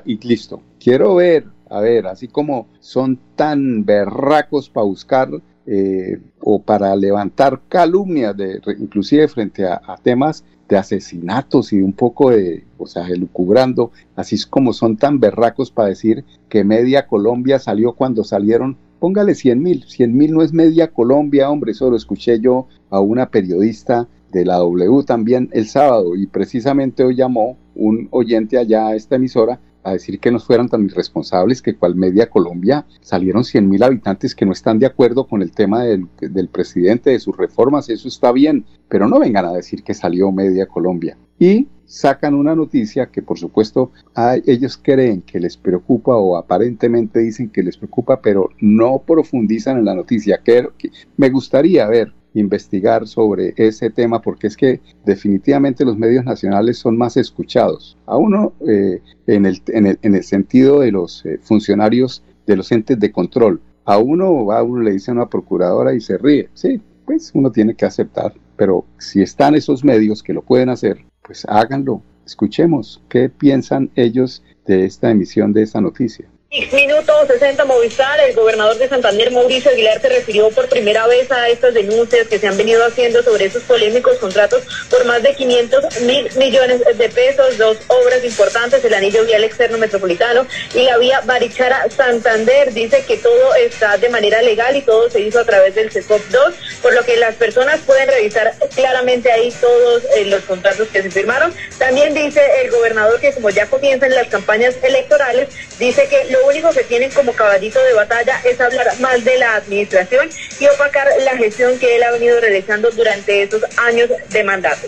y 0.05 0.19
listo. 0.19 0.61
Quiero 0.79 1.15
ver, 1.15 1.47
a 1.71 1.81
ver, 1.81 2.07
así 2.07 2.29
como 2.29 2.69
son 2.79 3.19
tan 3.37 3.87
berracos 3.87 4.69
para 4.69 4.85
buscar 4.85 5.31
eh, 5.71 6.19
o 6.41 6.63
para 6.63 6.97
levantar 6.97 7.61
calumnias, 7.69 8.35
de, 8.35 8.59
inclusive 8.79 9.29
frente 9.29 9.67
a, 9.67 9.81
temas 10.03 10.43
de 10.67 10.79
asesinatos 10.79 11.75
y 11.75 11.83
un 11.83 11.93
poco 11.93 12.31
de, 12.31 12.65
o 12.79 12.87
sea, 12.87 13.07
elucubrando, 13.07 13.93
así 14.17 14.37
es 14.37 14.47
como 14.47 14.73
son 14.73 14.97
tan 14.97 15.21
berracos 15.21 15.71
para 15.71 15.91
decir 15.91 16.25
que 16.49 16.65
media 16.65 17.07
Colombia 17.07 17.59
salió 17.59 17.93
cuando 17.93 18.25
salieron, 18.25 18.79
póngale 18.99 19.35
100 19.35 19.63
mil, 19.63 19.85
100 19.87 20.17
mil 20.17 20.33
no 20.33 20.43
es 20.43 20.55
media 20.55 20.91
Colombia, 20.91 21.51
hombre, 21.51 21.73
eso 21.73 21.91
lo 21.91 21.99
escuché 21.99 22.41
yo 22.41 22.67
a 22.89 23.01
una 23.01 23.29
periodista 23.29 24.09
de 24.33 24.47
la 24.47 24.57
W 24.57 25.03
también 25.05 25.51
el 25.53 25.67
sábado 25.67 26.17
y 26.17 26.27
precisamente 26.27 27.05
hoy 27.05 27.15
llamó 27.15 27.59
un 27.75 28.09
oyente 28.11 28.57
allá 28.57 28.89
a 28.89 28.95
esta 28.95 29.17
emisora 29.17 29.61
a 29.83 29.93
decir 29.93 30.19
que 30.21 30.31
no 30.31 30.39
fueran 30.39 30.69
tan 30.69 30.85
irresponsables 30.85 31.63
que 31.63 31.77
cual 31.77 31.95
media 31.95 32.29
Colombia 32.29 32.87
salieron 33.01 33.45
100 33.45 33.69
mil 33.69 33.83
habitantes 33.83 34.35
que 34.35 34.47
no 34.47 34.53
están 34.53 34.79
de 34.79 34.87
acuerdo 34.87 35.27
con 35.27 35.43
el 35.43 35.53
tema 35.53 35.85
del, 35.85 36.07
del, 36.21 36.49
presidente, 36.49 37.11
de 37.11 37.21
sus 37.21 37.37
reformas, 37.37 37.89
eso 37.89 38.09
está 38.09 38.33
bien, 38.33 38.65
pero 38.89 39.09
no 39.09 39.19
vengan 39.19 39.47
a 39.47 39.53
decir 39.53 39.83
que 39.83 39.95
salió 39.95 40.31
media 40.33 40.67
Colombia. 40.67 41.17
Y 41.39 41.69
sacan 41.89 42.35
una 42.35 42.55
noticia 42.55 43.07
que 43.07 43.23
por 43.23 43.39
supuesto 43.39 43.93
hay, 44.15 44.43
ellos 44.47 44.79
creen 44.81 45.23
que 45.23 45.41
les 45.41 45.57
preocupa 45.57 46.15
o 46.17 46.37
aparentemente 46.37 47.21
dicen 47.21 47.49
que 47.49 47.63
les 47.63 47.77
preocupa, 47.77 48.21
pero 48.21 48.51
no 48.61 49.03
profundizan 49.07 49.79
en 49.79 49.87
la 49.87 49.95
noticia. 49.95 50.41
Que 50.45 50.69
me 51.17 51.31
gustaría 51.31 51.87
ver 51.87 52.13
investigar 52.35 53.07
sobre 53.07 53.55
ese 53.57 53.91
tema 53.91 54.21
porque 54.21 54.47
es 54.47 54.57
que 54.57 54.81
definitivamente 55.05 55.85
los 55.85 55.97
medios 55.97 56.25
nacionales 56.25 56.79
son 56.79 56.97
más 56.97 57.17
escuchados. 57.17 57.97
A 58.07 58.17
uno 58.17 58.53
eh, 58.67 59.01
en, 59.27 59.47
el, 59.47 59.63
en, 59.69 59.87
el, 59.87 59.99
en, 60.03 60.15
el, 60.15 60.25
sentido 60.25 60.81
de 60.81 60.93
los 60.93 61.25
eh, 61.25 61.39
funcionarios 61.43 62.23
de 62.47 62.57
los 62.57 62.71
entes 62.73 62.99
de 62.99 63.13
control. 63.13 63.61
A 63.85 63.99
uno, 63.99 64.53
a 64.53 64.63
uno 64.63 64.83
le 64.83 64.93
dice 64.93 65.11
a 65.11 65.15
una 65.15 65.29
procuradora 65.29 65.95
y 65.95 66.01
se 66.01 66.19
ríe. 66.19 66.49
Sí, 66.55 66.81
pues 67.05 67.31
uno 67.35 67.51
tiene 67.51 67.75
que 67.75 67.87
aceptar. 67.87 68.35
Pero 68.57 68.85
si 68.99 69.23
están 69.23 69.55
esos 69.55 69.85
medios 69.85 70.23
que 70.23 70.35
lo 70.35 70.43
pueden 70.43 70.69
hacer, 70.69 70.99
pues 71.23 71.47
háganlo. 71.49 72.03
Escuchemos 72.27 73.03
qué 73.09 73.31
piensan 73.31 73.91
ellos 73.95 74.43
de 74.67 74.85
esta 74.85 75.11
emisión 75.11 75.53
de 75.53 75.63
esta 75.63 75.81
noticia. 75.81 76.29
Minuto 76.51 77.13
60 77.27 77.63
Movistar, 77.67 78.19
el 78.21 78.35
gobernador 78.35 78.79
de 78.79 78.89
Santander, 78.89 79.31
Mauricio 79.31 79.71
Aguilar, 79.71 80.01
se 80.01 80.09
refirió 80.09 80.49
por 80.49 80.67
primera 80.67 81.07
vez 81.07 81.31
a 81.31 81.47
estas 81.51 81.75
denuncias 81.75 82.27
que 82.27 82.39
se 82.39 82.49
han 82.49 82.57
venido 82.57 82.83
haciendo 82.87 83.23
sobre 83.23 83.45
esos 83.45 83.65
polémicos 83.65 84.17
contratos 84.17 84.63
por 84.89 85.05
más 85.05 85.23
de 85.23 85.35
500 85.35 86.01
mil 86.01 86.27
millones 86.39 86.81
de 86.97 87.09
pesos, 87.11 87.59
dos 87.59 87.77
obras 87.89 88.25
importantes, 88.25 88.83
el 88.83 88.95
anillo 88.95 89.27
vial 89.27 89.45
externo 89.45 89.77
metropolitano 89.77 90.47
y 90.73 90.85
la 90.85 90.97
vía 90.97 91.21
Barichara 91.21 91.85
Santander. 91.95 92.73
Dice 92.73 93.05
que 93.07 93.19
todo 93.19 93.55
está 93.57 93.99
de 93.99 94.09
manera 94.09 94.41
legal 94.41 94.75
y 94.75 94.81
todo 94.81 95.11
se 95.11 95.21
hizo 95.21 95.41
a 95.41 95.45
través 95.45 95.75
del 95.75 95.93
CESCOP 95.93 96.29
2, 96.31 96.55
por 96.81 96.95
lo 96.95 97.05
que 97.05 97.19
las 97.19 97.35
personas 97.35 97.81
pueden 97.81 98.09
revisar 98.09 98.55
claramente 98.75 99.31
ahí 99.31 99.53
todos 99.61 100.03
eh, 100.17 100.25
los 100.25 100.45
contratos 100.45 100.89
que 100.89 101.03
se 101.03 101.11
firmaron. 101.11 101.53
También 101.77 102.15
dice 102.15 102.41
el 102.63 102.71
gobernador 102.71 103.21
que 103.21 103.35
como 103.35 103.51
ya 103.51 103.67
comienzan 103.67 104.15
las 104.15 104.29
campañas 104.29 104.77
electorales, 104.83 105.51
dice 105.79 106.09
que 106.09 106.31
lo 106.33 106.38
lo 106.39 106.49
único 106.49 106.71
que 106.71 106.85
tienen 106.85 107.11
como 107.11 107.33
caballito 107.33 107.79
de 107.83 107.95
batalla 107.95 108.35
es 108.45 108.61
hablar 108.61 108.87
mal 109.01 109.23
de 109.25 109.39
la 109.39 109.57
administración 109.57 110.29
y 110.61 110.67
opacar 110.67 111.07
la 111.25 111.37
gestión 111.37 111.79
que 111.79 111.97
él 111.97 112.03
ha 112.03 112.13
venido 112.13 112.41
realizando 112.41 112.91
durante 112.91 113.43
esos 113.43 113.63
años 113.79 114.09
de 114.31 114.45
mandato. 114.45 114.87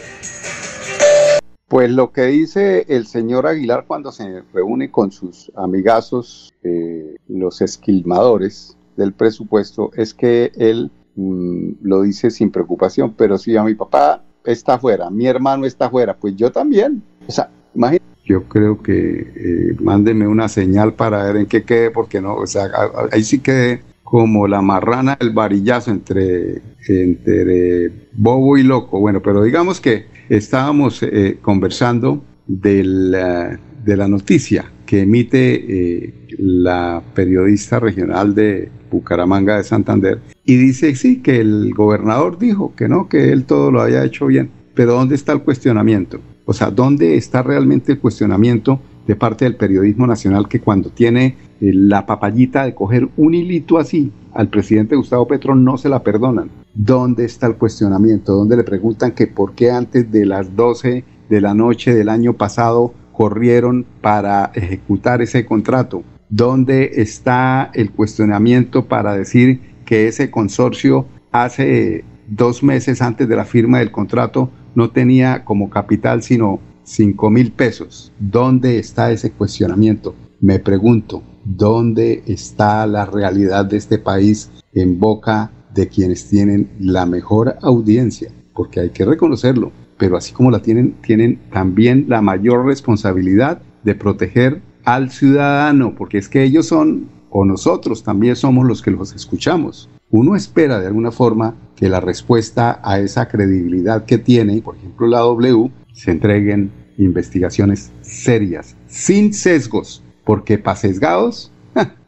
Pues 1.69 1.91
lo 1.91 2.13
que 2.13 2.23
dice 2.23 2.85
el 2.89 3.07
señor 3.07 3.47
Aguilar 3.47 3.85
cuando 3.87 4.11
se 4.11 4.43
reúne 4.53 4.91
con 4.91 5.13
sus 5.13 5.53
amigazos, 5.55 6.53
eh, 6.65 7.17
los 7.29 7.61
esquilmadores 7.61 8.77
del 8.97 9.13
presupuesto, 9.13 9.93
es 9.97 10.13
que 10.13 10.51
él 10.57 10.91
mmm, 11.15 11.75
lo 11.83 12.03
dice 12.03 12.31
sin 12.31 12.51
preocupación, 12.51 13.15
pero 13.15 13.39
si 13.39 13.57
a 13.57 13.63
mi 13.63 13.75
papá 13.75 14.25
está 14.45 14.75
afuera, 14.75 15.11
mi 15.11 15.27
hermano 15.27 15.65
está 15.65 15.87
afuera, 15.87 16.17
pues 16.17 16.35
yo 16.35 16.51
también. 16.51 17.03
O 17.29 17.31
sea, 17.31 17.51
imagínate 17.73 18.10
yo 18.25 18.45
creo 18.45 18.83
que 18.83 19.33
eh, 19.35 19.77
mándenme 19.81 20.27
una 20.27 20.49
señal 20.49 20.95
para 20.95 21.25
ver 21.25 21.37
en 21.37 21.47
qué 21.47 21.63
quede, 21.63 21.91
porque 21.91 22.21
no, 22.21 22.35
o 22.35 22.47
sea, 22.47 22.69
ahí 23.13 23.25
sí 23.25 23.41
quedé 23.41 23.83
como 24.05 24.49
la 24.49 24.61
marrana 24.61 25.17
del 25.19 25.31
varillazo 25.31 25.93
entre, 25.93 26.61
entre 26.89 27.93
bobo 28.13 28.59
y 28.59 28.65
loco. 28.65 28.99
Bueno, 28.99 29.23
pero 29.23 29.43
digamos 29.43 29.81
que 29.81 30.07
estábamos 30.29 31.03
eh, 31.03 31.39
conversando 31.41 32.25
de 32.47 32.83
la, 32.83 33.59
de 33.85 33.97
la, 33.97 34.09
noticia 34.09 34.71
que 34.85 35.03
emite 35.03 36.05
eh, 36.05 36.15
la 36.39 37.03
periodista 37.15 37.79
regional 37.79 38.35
de 38.35 38.69
Bucaramanga 38.91 39.57
de 39.57 39.65
Santander 39.65 40.19
y 40.45 40.57
dice 40.57 40.95
sí 40.97 41.23
que 41.23 41.41
el 41.41 41.73
gobernador 41.75 42.39
dijo 42.39 42.75
que 42.75 42.89
no, 42.89 43.09
que 43.09 43.31
él 43.31 43.45
todo 43.45 43.71
lo 43.71 43.81
había 43.81 44.05
hecho 44.05 44.27
bien, 44.27 44.51
pero 44.75 44.95
¿dónde 44.95 45.15
está 45.15 45.33
el 45.33 45.43
cuestionamiento? 45.43 46.21
O 46.51 46.53
sea, 46.53 46.73
¿dónde 46.73 47.17
está 47.17 47.45
realmente 47.45 47.93
el 47.93 48.01
cuestionamiento 48.01 48.81
de 49.07 49.15
parte 49.15 49.45
del 49.45 49.55
periodismo 49.55 50.05
nacional 50.09 50.49
que 50.49 50.61
cuando 50.61 50.91
tiene 50.91 51.37
eh, 51.61 51.71
la 51.73 52.07
papayita 52.07 52.65
de 52.65 52.75
coger 52.75 53.09
un 53.17 53.35
hilito 53.35 53.79
así 53.79 54.11
al 54.35 54.49
presidente 54.49 54.97
Gustavo 54.97 55.29
Petro 55.29 55.55
no 55.55 55.79
se 55.79 55.89
la 55.89 56.03
perdonan? 56.03 56.51
¿Dónde 56.75 57.25
está 57.25 57.47
el 57.47 57.55
cuestionamiento? 57.55 58.35
¿Dónde 58.35 58.57
le 58.57 58.65
preguntan 58.65 59.13
que 59.13 59.29
por 59.29 59.53
qué 59.53 59.71
antes 59.71 60.11
de 60.11 60.27
las 60.27 60.57
12 60.57 61.05
de 61.29 61.41
la 61.41 61.55
noche 61.55 61.95
del 61.95 62.09
año 62.09 62.33
pasado 62.33 62.95
corrieron 63.13 63.87
para 64.01 64.51
ejecutar 64.53 65.23
ese 65.23 65.47
contrato? 65.47 66.03
¿Dónde 66.31 66.91
está 66.97 67.71
el 67.75 67.93
cuestionamiento 67.93 68.87
para 68.87 69.15
decir 69.15 69.61
que 69.85 70.09
ese 70.09 70.33
consorcio 70.33 71.07
hace 71.31 72.05
dos 72.31 72.63
meses 72.63 73.03
antes 73.03 73.29
de 73.29 73.37
la 73.37 73.45
firma 73.45 73.81
del 73.81 73.91
contrato 73.91 74.51
no 74.75 74.91
tenía 74.91 75.45
como 75.45 75.69
capital 75.69 76.23
sino 76.23 76.61
5 76.85 77.31
mil 77.31 77.53
pesos. 77.53 78.13
¿Dónde 78.19 78.79
está 78.79 79.11
ese 79.11 79.33
cuestionamiento? 79.33 80.15
Me 80.41 80.59
pregunto, 80.59 81.23
¿dónde 81.45 82.23
está 82.27 82.87
la 82.87 83.05
realidad 83.05 83.67
de 83.67 83.77
este 83.77 83.99
país 83.99 84.51
en 84.73 84.99
boca 84.99 85.51
de 85.75 85.89
quienes 85.89 86.29
tienen 86.29 86.71
la 86.79 87.05
mejor 87.05 87.57
audiencia? 87.63 88.33
Porque 88.55 88.81
hay 88.81 88.91
que 88.91 89.05
reconocerlo, 89.05 89.73
pero 89.99 90.17
así 90.17 90.33
como 90.33 90.51
la 90.51 90.63
tienen, 90.63 90.95
tienen 91.03 91.41
también 91.53 92.07
la 92.09 92.23
mayor 92.23 92.65
responsabilidad 92.65 93.61
de 93.85 93.95
proteger 93.95 94.63
al 94.85 95.11
ciudadano, 95.11 95.95
porque 95.95 96.19
es 96.19 96.29
que 96.29 96.43
ellos 96.43 96.67
son, 96.67 97.09
o 97.31 97.45
nosotros 97.45 98.03
también 98.03 98.37
somos 98.37 98.67
los 98.67 98.83
que 98.83 98.91
los 98.91 99.15
escuchamos. 99.15 99.89
Uno 100.11 100.35
espera 100.35 100.81
de 100.81 100.89
alguna 100.89 101.13
forma 101.13 101.55
que 101.77 101.89
la 101.89 102.01
respuesta 102.01 102.81
a 102.83 102.99
esa 102.99 103.29
credibilidad 103.29 104.05
que 104.05 104.19
tiene, 104.19 104.61
por 104.61 104.77
ejemplo 104.77 105.07
la 105.07 105.21
W, 105.21 105.71
se 105.93 106.11
entreguen 106.11 106.73
investigaciones 106.99 107.93
serias, 108.03 108.77
sin 108.89 109.33
sesgos, 109.33 110.03
porque 110.25 110.59
para 110.59 110.77
sesgados, 110.77 111.53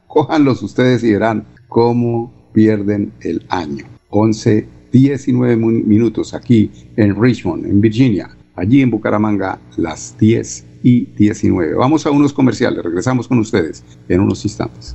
cójanlos 0.09 0.63
ustedes 0.63 1.05
y 1.05 1.13
verán 1.13 1.47
cómo 1.69 2.33
pierden 2.53 3.13
el 3.21 3.47
año. 3.49 3.87
11, 4.11 4.67
19 4.93 5.57
minutos 5.57 6.35
aquí 6.35 6.71
en 6.97 7.21
Richmond, 7.21 7.67
en 7.67 7.81
Virginia. 7.81 8.37
Allí 8.55 8.83
en 8.83 8.91
Bucaramanga, 8.91 9.59
las 9.79 10.17
10 10.19 10.67
y 10.83 11.07
19. 11.07 11.75
Vamos 11.75 12.05
a 12.05 12.11
unos 12.11 12.33
comerciales, 12.33 12.85
regresamos 12.85 13.27
con 13.27 13.39
ustedes 13.39 13.83
en 14.09 14.21
unos 14.21 14.45
instantes. 14.45 14.95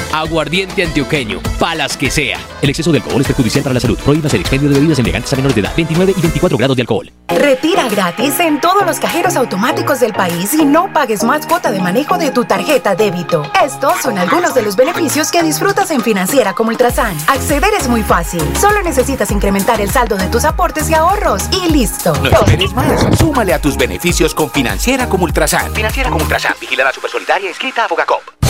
Aguardiente 0.13 0.83
antioqueño, 0.83 1.39
palas 1.57 1.95
que 1.95 2.11
sea. 2.11 2.37
El 2.61 2.69
exceso 2.69 2.91
de 2.91 2.97
alcohol 2.97 3.21
es 3.21 3.27
perjudicial 3.27 3.63
para 3.63 3.73
la 3.73 3.79
salud. 3.79 3.97
Prohíbas 3.99 4.33
el 4.33 4.41
expendio 4.41 4.69
de 4.69 4.75
bebidas 4.75 4.99
elegantes 4.99 5.31
a 5.31 5.35
menores 5.37 5.55
de 5.55 5.61
edad. 5.61 5.73
29 5.75 6.13
y 6.17 6.21
24 6.21 6.57
grados 6.57 6.75
de 6.75 6.81
alcohol. 6.81 7.11
Retira 7.29 7.87
gratis 7.87 8.39
en 8.41 8.59
todos 8.59 8.85
los 8.85 8.99
cajeros 8.99 9.37
automáticos 9.37 10.01
del 10.01 10.13
país 10.13 10.53
y 10.53 10.65
no 10.65 10.91
pagues 10.91 11.23
más 11.23 11.47
cuota 11.47 11.71
de 11.71 11.79
manejo 11.79 12.17
de 12.17 12.31
tu 12.31 12.43
tarjeta 12.43 12.93
débito. 12.93 13.49
Estos 13.63 14.01
son 14.01 14.17
algunos 14.17 14.53
de 14.53 14.63
los 14.63 14.75
beneficios 14.75 15.31
que 15.31 15.41
disfrutas 15.43 15.91
en 15.91 16.01
Financiera 16.01 16.53
como 16.53 16.71
Ultrasan. 16.71 17.15
Acceder 17.27 17.73
es 17.79 17.87
muy 17.87 18.03
fácil. 18.03 18.41
Solo 18.59 18.81
necesitas 18.83 19.31
incrementar 19.31 19.79
el 19.79 19.89
saldo 19.89 20.17
de 20.17 20.27
tus 20.27 20.43
aportes 20.43 20.89
y 20.89 20.93
ahorros 20.93 21.43
y 21.63 21.71
listo. 21.71 22.13
No 22.21 22.29
esperes 22.29 22.73
más. 22.73 23.17
Súmale 23.17 23.53
a 23.53 23.61
tus 23.61 23.77
beneficios 23.77 24.35
con 24.35 24.51
Financiera 24.51 25.07
como 25.07 25.23
Ultrasan. 25.23 25.73
Financiera 25.73 26.09
como 26.09 26.21
Ultrasan. 26.23 26.55
Vigilada 26.59 26.91
Supersolidaria 26.91 27.49
escrita 27.49 27.85
a 27.85 27.87
Fogacop. 27.87 28.40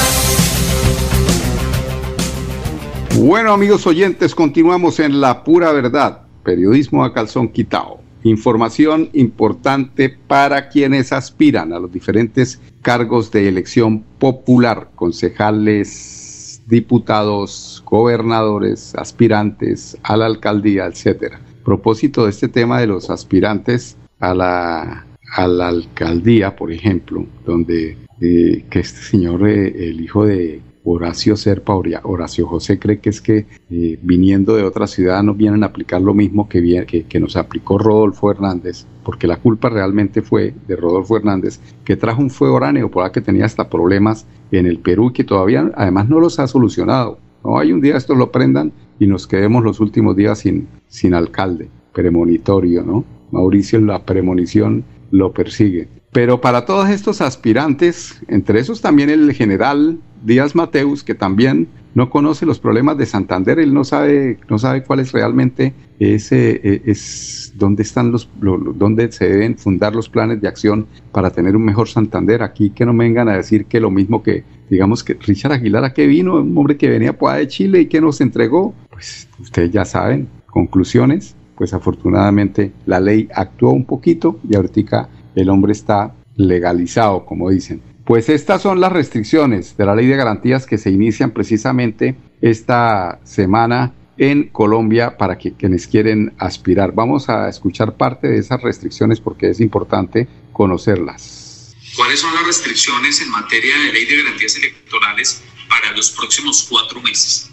Bueno 3.23 3.53
amigos 3.53 3.85
oyentes, 3.85 4.33
continuamos 4.33 4.99
en 4.99 5.21
La 5.21 5.43
Pura 5.43 5.71
Verdad, 5.71 6.23
periodismo 6.43 7.03
a 7.03 7.13
calzón 7.13 7.49
quitado. 7.49 7.99
Información 8.23 9.11
importante 9.13 10.09
para 10.09 10.69
quienes 10.69 11.13
aspiran 11.13 11.71
a 11.71 11.79
los 11.79 11.91
diferentes 11.91 12.59
cargos 12.81 13.29
de 13.29 13.47
elección 13.47 14.01
popular, 14.17 14.89
concejales, 14.95 16.63
diputados, 16.65 17.83
gobernadores, 17.85 18.95
aspirantes 18.95 19.95
a 20.01 20.17
la 20.17 20.25
alcaldía, 20.25 20.87
etcétera. 20.87 21.39
Propósito 21.63 22.23
de 22.23 22.31
este 22.31 22.47
tema 22.47 22.79
de 22.79 22.87
los 22.87 23.11
aspirantes 23.11 23.97
a 24.19 24.33
la, 24.33 25.05
a 25.35 25.47
la 25.47 25.67
alcaldía, 25.67 26.55
por 26.55 26.71
ejemplo, 26.71 27.27
donde 27.45 27.97
eh, 28.19 28.65
que 28.67 28.79
este 28.79 28.99
señor, 28.99 29.47
eh, 29.47 29.89
el 29.89 30.01
hijo 30.01 30.25
de 30.25 30.59
Horacio 30.83 31.37
Serpa, 31.37 31.75
Horacio 31.75 32.47
José 32.47 32.79
cree 32.79 32.99
que 32.99 33.09
es 33.09 33.21
que 33.21 33.45
eh, 33.69 33.99
viniendo 34.01 34.55
de 34.55 34.63
otra 34.63 34.87
ciudad 34.87 35.21
nos 35.21 35.37
vienen 35.37 35.63
a 35.63 35.67
aplicar 35.67 36.01
lo 36.01 36.13
mismo 36.13 36.49
que, 36.49 36.85
que, 36.87 37.03
que, 37.03 37.19
nos 37.19 37.35
aplicó 37.35 37.77
Rodolfo 37.77 38.31
Hernández, 38.31 38.85
porque 39.03 39.27
la 39.27 39.37
culpa 39.37 39.69
realmente 39.69 40.21
fue 40.21 40.55
de 40.67 40.75
Rodolfo 40.75 41.17
Hernández, 41.17 41.59
que 41.85 41.95
trajo 41.95 42.21
un 42.21 42.31
fuego 42.31 42.55
oráneo 42.55 42.89
por 42.89 43.05
ahí 43.05 43.11
que 43.11 43.21
tenía 43.21 43.45
hasta 43.45 43.69
problemas 43.69 44.25
en 44.51 44.65
el 44.65 44.79
Perú 44.79 45.09
y 45.09 45.13
que 45.13 45.23
todavía 45.23 45.71
además 45.75 46.09
no 46.09 46.19
los 46.19 46.39
ha 46.39 46.47
solucionado. 46.47 47.19
No 47.43 47.59
hay 47.59 47.71
un 47.71 47.81
día 47.81 47.97
estos 47.97 48.17
lo 48.17 48.31
prendan 48.31 48.71
y 48.99 49.07
nos 49.07 49.27
quedemos 49.27 49.63
los 49.63 49.79
últimos 49.79 50.15
días 50.15 50.39
sin, 50.39 50.67
sin 50.87 51.13
alcalde, 51.13 51.69
premonitorio, 51.93 52.83
¿no? 52.83 53.03
Mauricio 53.31 53.79
la 53.81 54.03
premonición 54.03 54.83
lo 55.11 55.31
persigue. 55.31 55.87
Pero 56.11 56.41
para 56.41 56.65
todos 56.65 56.89
estos 56.89 57.21
aspirantes, 57.21 58.21
entre 58.27 58.59
esos 58.59 58.81
también 58.81 59.09
el 59.09 59.31
general 59.33 59.97
Díaz 60.23 60.55
Mateus, 60.55 61.03
que 61.03 61.15
también 61.15 61.67
no 61.93 62.09
conoce 62.09 62.45
los 62.45 62.59
problemas 62.59 62.97
de 62.97 63.05
Santander, 63.05 63.59
él 63.59 63.73
no 63.73 63.83
sabe, 63.83 64.39
no 64.49 64.57
sabe 64.57 64.83
cuál 64.83 65.01
es 65.01 65.11
realmente 65.11 65.73
ese, 65.99 66.61
eh, 66.63 66.81
es 66.85 67.53
dónde 67.55 67.83
están 67.83 68.11
los, 68.11 68.29
dónde 68.39 69.11
se 69.11 69.27
deben 69.27 69.57
fundar 69.57 69.93
los 69.93 70.07
planes 70.07 70.41
de 70.41 70.47
acción 70.47 70.87
para 71.11 71.31
tener 71.31 71.55
un 71.55 71.65
mejor 71.65 71.89
Santander. 71.89 72.43
Aquí 72.43 72.69
que 72.69 72.85
no 72.85 72.93
me 72.93 73.03
vengan 73.03 73.29
a 73.29 73.35
decir 73.35 73.65
que 73.65 73.79
lo 73.79 73.91
mismo 73.91 74.23
que, 74.23 74.43
digamos 74.69 75.03
que 75.03 75.15
Richard 75.15 75.53
Aguilar 75.53 75.83
a 75.83 75.93
qué 75.93 76.07
vino, 76.07 76.35
un 76.35 76.57
hombre 76.57 76.77
que 76.77 76.89
venía 76.89 77.11
de 77.11 77.47
Chile 77.47 77.81
y 77.81 77.85
que 77.87 77.99
nos 77.99 78.21
entregó, 78.21 78.73
pues 78.89 79.27
ustedes 79.39 79.71
ya 79.71 79.85
saben, 79.85 80.27
conclusiones, 80.47 81.35
pues 81.55 81.73
afortunadamente 81.73 82.71
la 82.85 82.99
ley 82.99 83.27
actuó 83.33 83.71
un 83.71 83.85
poquito 83.85 84.39
y 84.49 84.55
ahorita 84.55 85.09
el 85.35 85.49
hombre 85.49 85.73
está 85.73 86.15
legalizado, 86.35 87.25
como 87.25 87.49
dicen. 87.49 87.90
Pues 88.11 88.27
estas 88.27 88.61
son 88.61 88.81
las 88.81 88.91
restricciones 88.91 89.77
de 89.77 89.85
la 89.85 89.95
ley 89.95 90.05
de 90.05 90.17
garantías 90.17 90.65
que 90.65 90.77
se 90.77 90.89
inician 90.89 91.31
precisamente 91.31 92.17
esta 92.41 93.21
semana 93.23 93.93
en 94.17 94.49
Colombia 94.49 95.17
para 95.17 95.37
que 95.37 95.53
quienes 95.53 95.87
quieren 95.87 96.33
aspirar. 96.37 96.91
Vamos 96.91 97.29
a 97.29 97.47
escuchar 97.47 97.95
parte 97.95 98.27
de 98.27 98.37
esas 98.37 98.61
restricciones 98.61 99.21
porque 99.21 99.51
es 99.51 99.61
importante 99.61 100.27
conocerlas. 100.51 101.73
¿Cuáles 101.95 102.19
son 102.19 102.35
las 102.35 102.45
restricciones 102.45 103.21
en 103.21 103.29
materia 103.29 103.77
de 103.77 103.93
ley 103.93 104.03
de 104.03 104.23
garantías 104.23 104.57
electorales 104.57 105.41
para 105.69 105.95
los 105.95 106.11
próximos 106.11 106.67
cuatro 106.69 107.01
meses? 107.01 107.49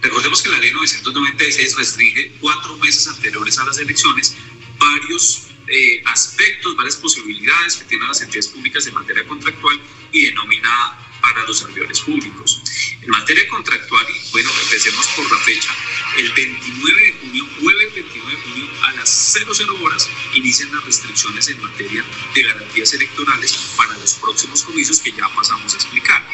Recordemos 0.00 0.40
que 0.40 0.48
la 0.48 0.58
ley 0.58 0.72
996 0.72 1.76
restringe 1.76 2.32
cuatro 2.40 2.78
meses 2.78 3.08
anteriores 3.08 3.58
a 3.58 3.66
las 3.66 3.78
elecciones 3.78 4.34
varios 4.78 5.47
eh, 5.70 6.02
aspectos, 6.06 6.76
varias 6.76 6.96
posibilidades 6.96 7.76
que 7.76 7.84
tienen 7.84 8.08
las 8.08 8.20
entidades 8.20 8.48
públicas 8.48 8.86
en 8.86 8.94
materia 8.94 9.26
contractual 9.26 9.80
y 10.12 10.26
denomina 10.26 10.98
para 11.20 11.44
los 11.44 11.58
servidores 11.58 12.00
públicos. 12.00 12.62
En 13.02 13.10
materia 13.10 13.46
contractual, 13.48 14.06
bueno, 14.32 14.50
empecemos 14.62 15.06
por 15.08 15.30
la 15.30 15.38
fecha. 15.38 15.70
El 16.16 16.32
29 16.32 17.02
de 17.02 17.12
junio, 17.20 17.48
jueves 17.60 17.94
29 17.94 18.30
de 18.30 18.42
junio, 18.42 18.66
a 18.82 18.92
las 18.92 19.32
00 19.32 19.84
horas, 19.84 20.08
inician 20.34 20.72
las 20.72 20.84
restricciones 20.84 21.48
en 21.48 21.60
materia 21.62 22.04
de 22.34 22.42
garantías 22.42 22.92
electorales 22.94 23.52
para 23.76 23.96
los 23.98 24.14
próximos 24.14 24.62
comicios 24.62 25.00
que 25.00 25.12
ya 25.12 25.28
pasamos 25.34 25.74
a 25.74 25.76
explicar. 25.76 26.24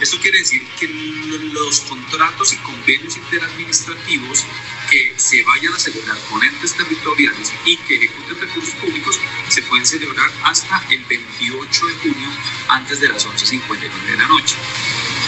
Esto 0.00 0.18
quiere 0.18 0.38
decir 0.38 0.66
que 0.78 0.88
los 0.88 1.80
contratos 1.80 2.52
y 2.52 2.56
convenios 2.58 3.16
interadministrativos 3.16 4.44
que 4.94 5.12
se 5.16 5.42
vayan 5.42 5.72
a 5.72 5.78
celebrar 5.78 6.16
con 6.30 6.40
entes 6.44 6.72
territoriales 6.74 7.52
y 7.66 7.76
que 7.78 7.96
ejecuten 7.96 8.38
recursos 8.38 8.74
públicos 8.76 9.18
se 9.48 9.60
pueden 9.62 9.84
celebrar 9.84 10.30
hasta 10.44 10.80
el 10.88 11.04
28 11.06 11.86
de 11.86 11.94
junio 11.94 12.28
antes 12.68 13.00
de 13.00 13.08
las 13.08 13.26
11.59 13.26 13.90
de 14.06 14.16
la 14.16 14.28
noche. 14.28 14.54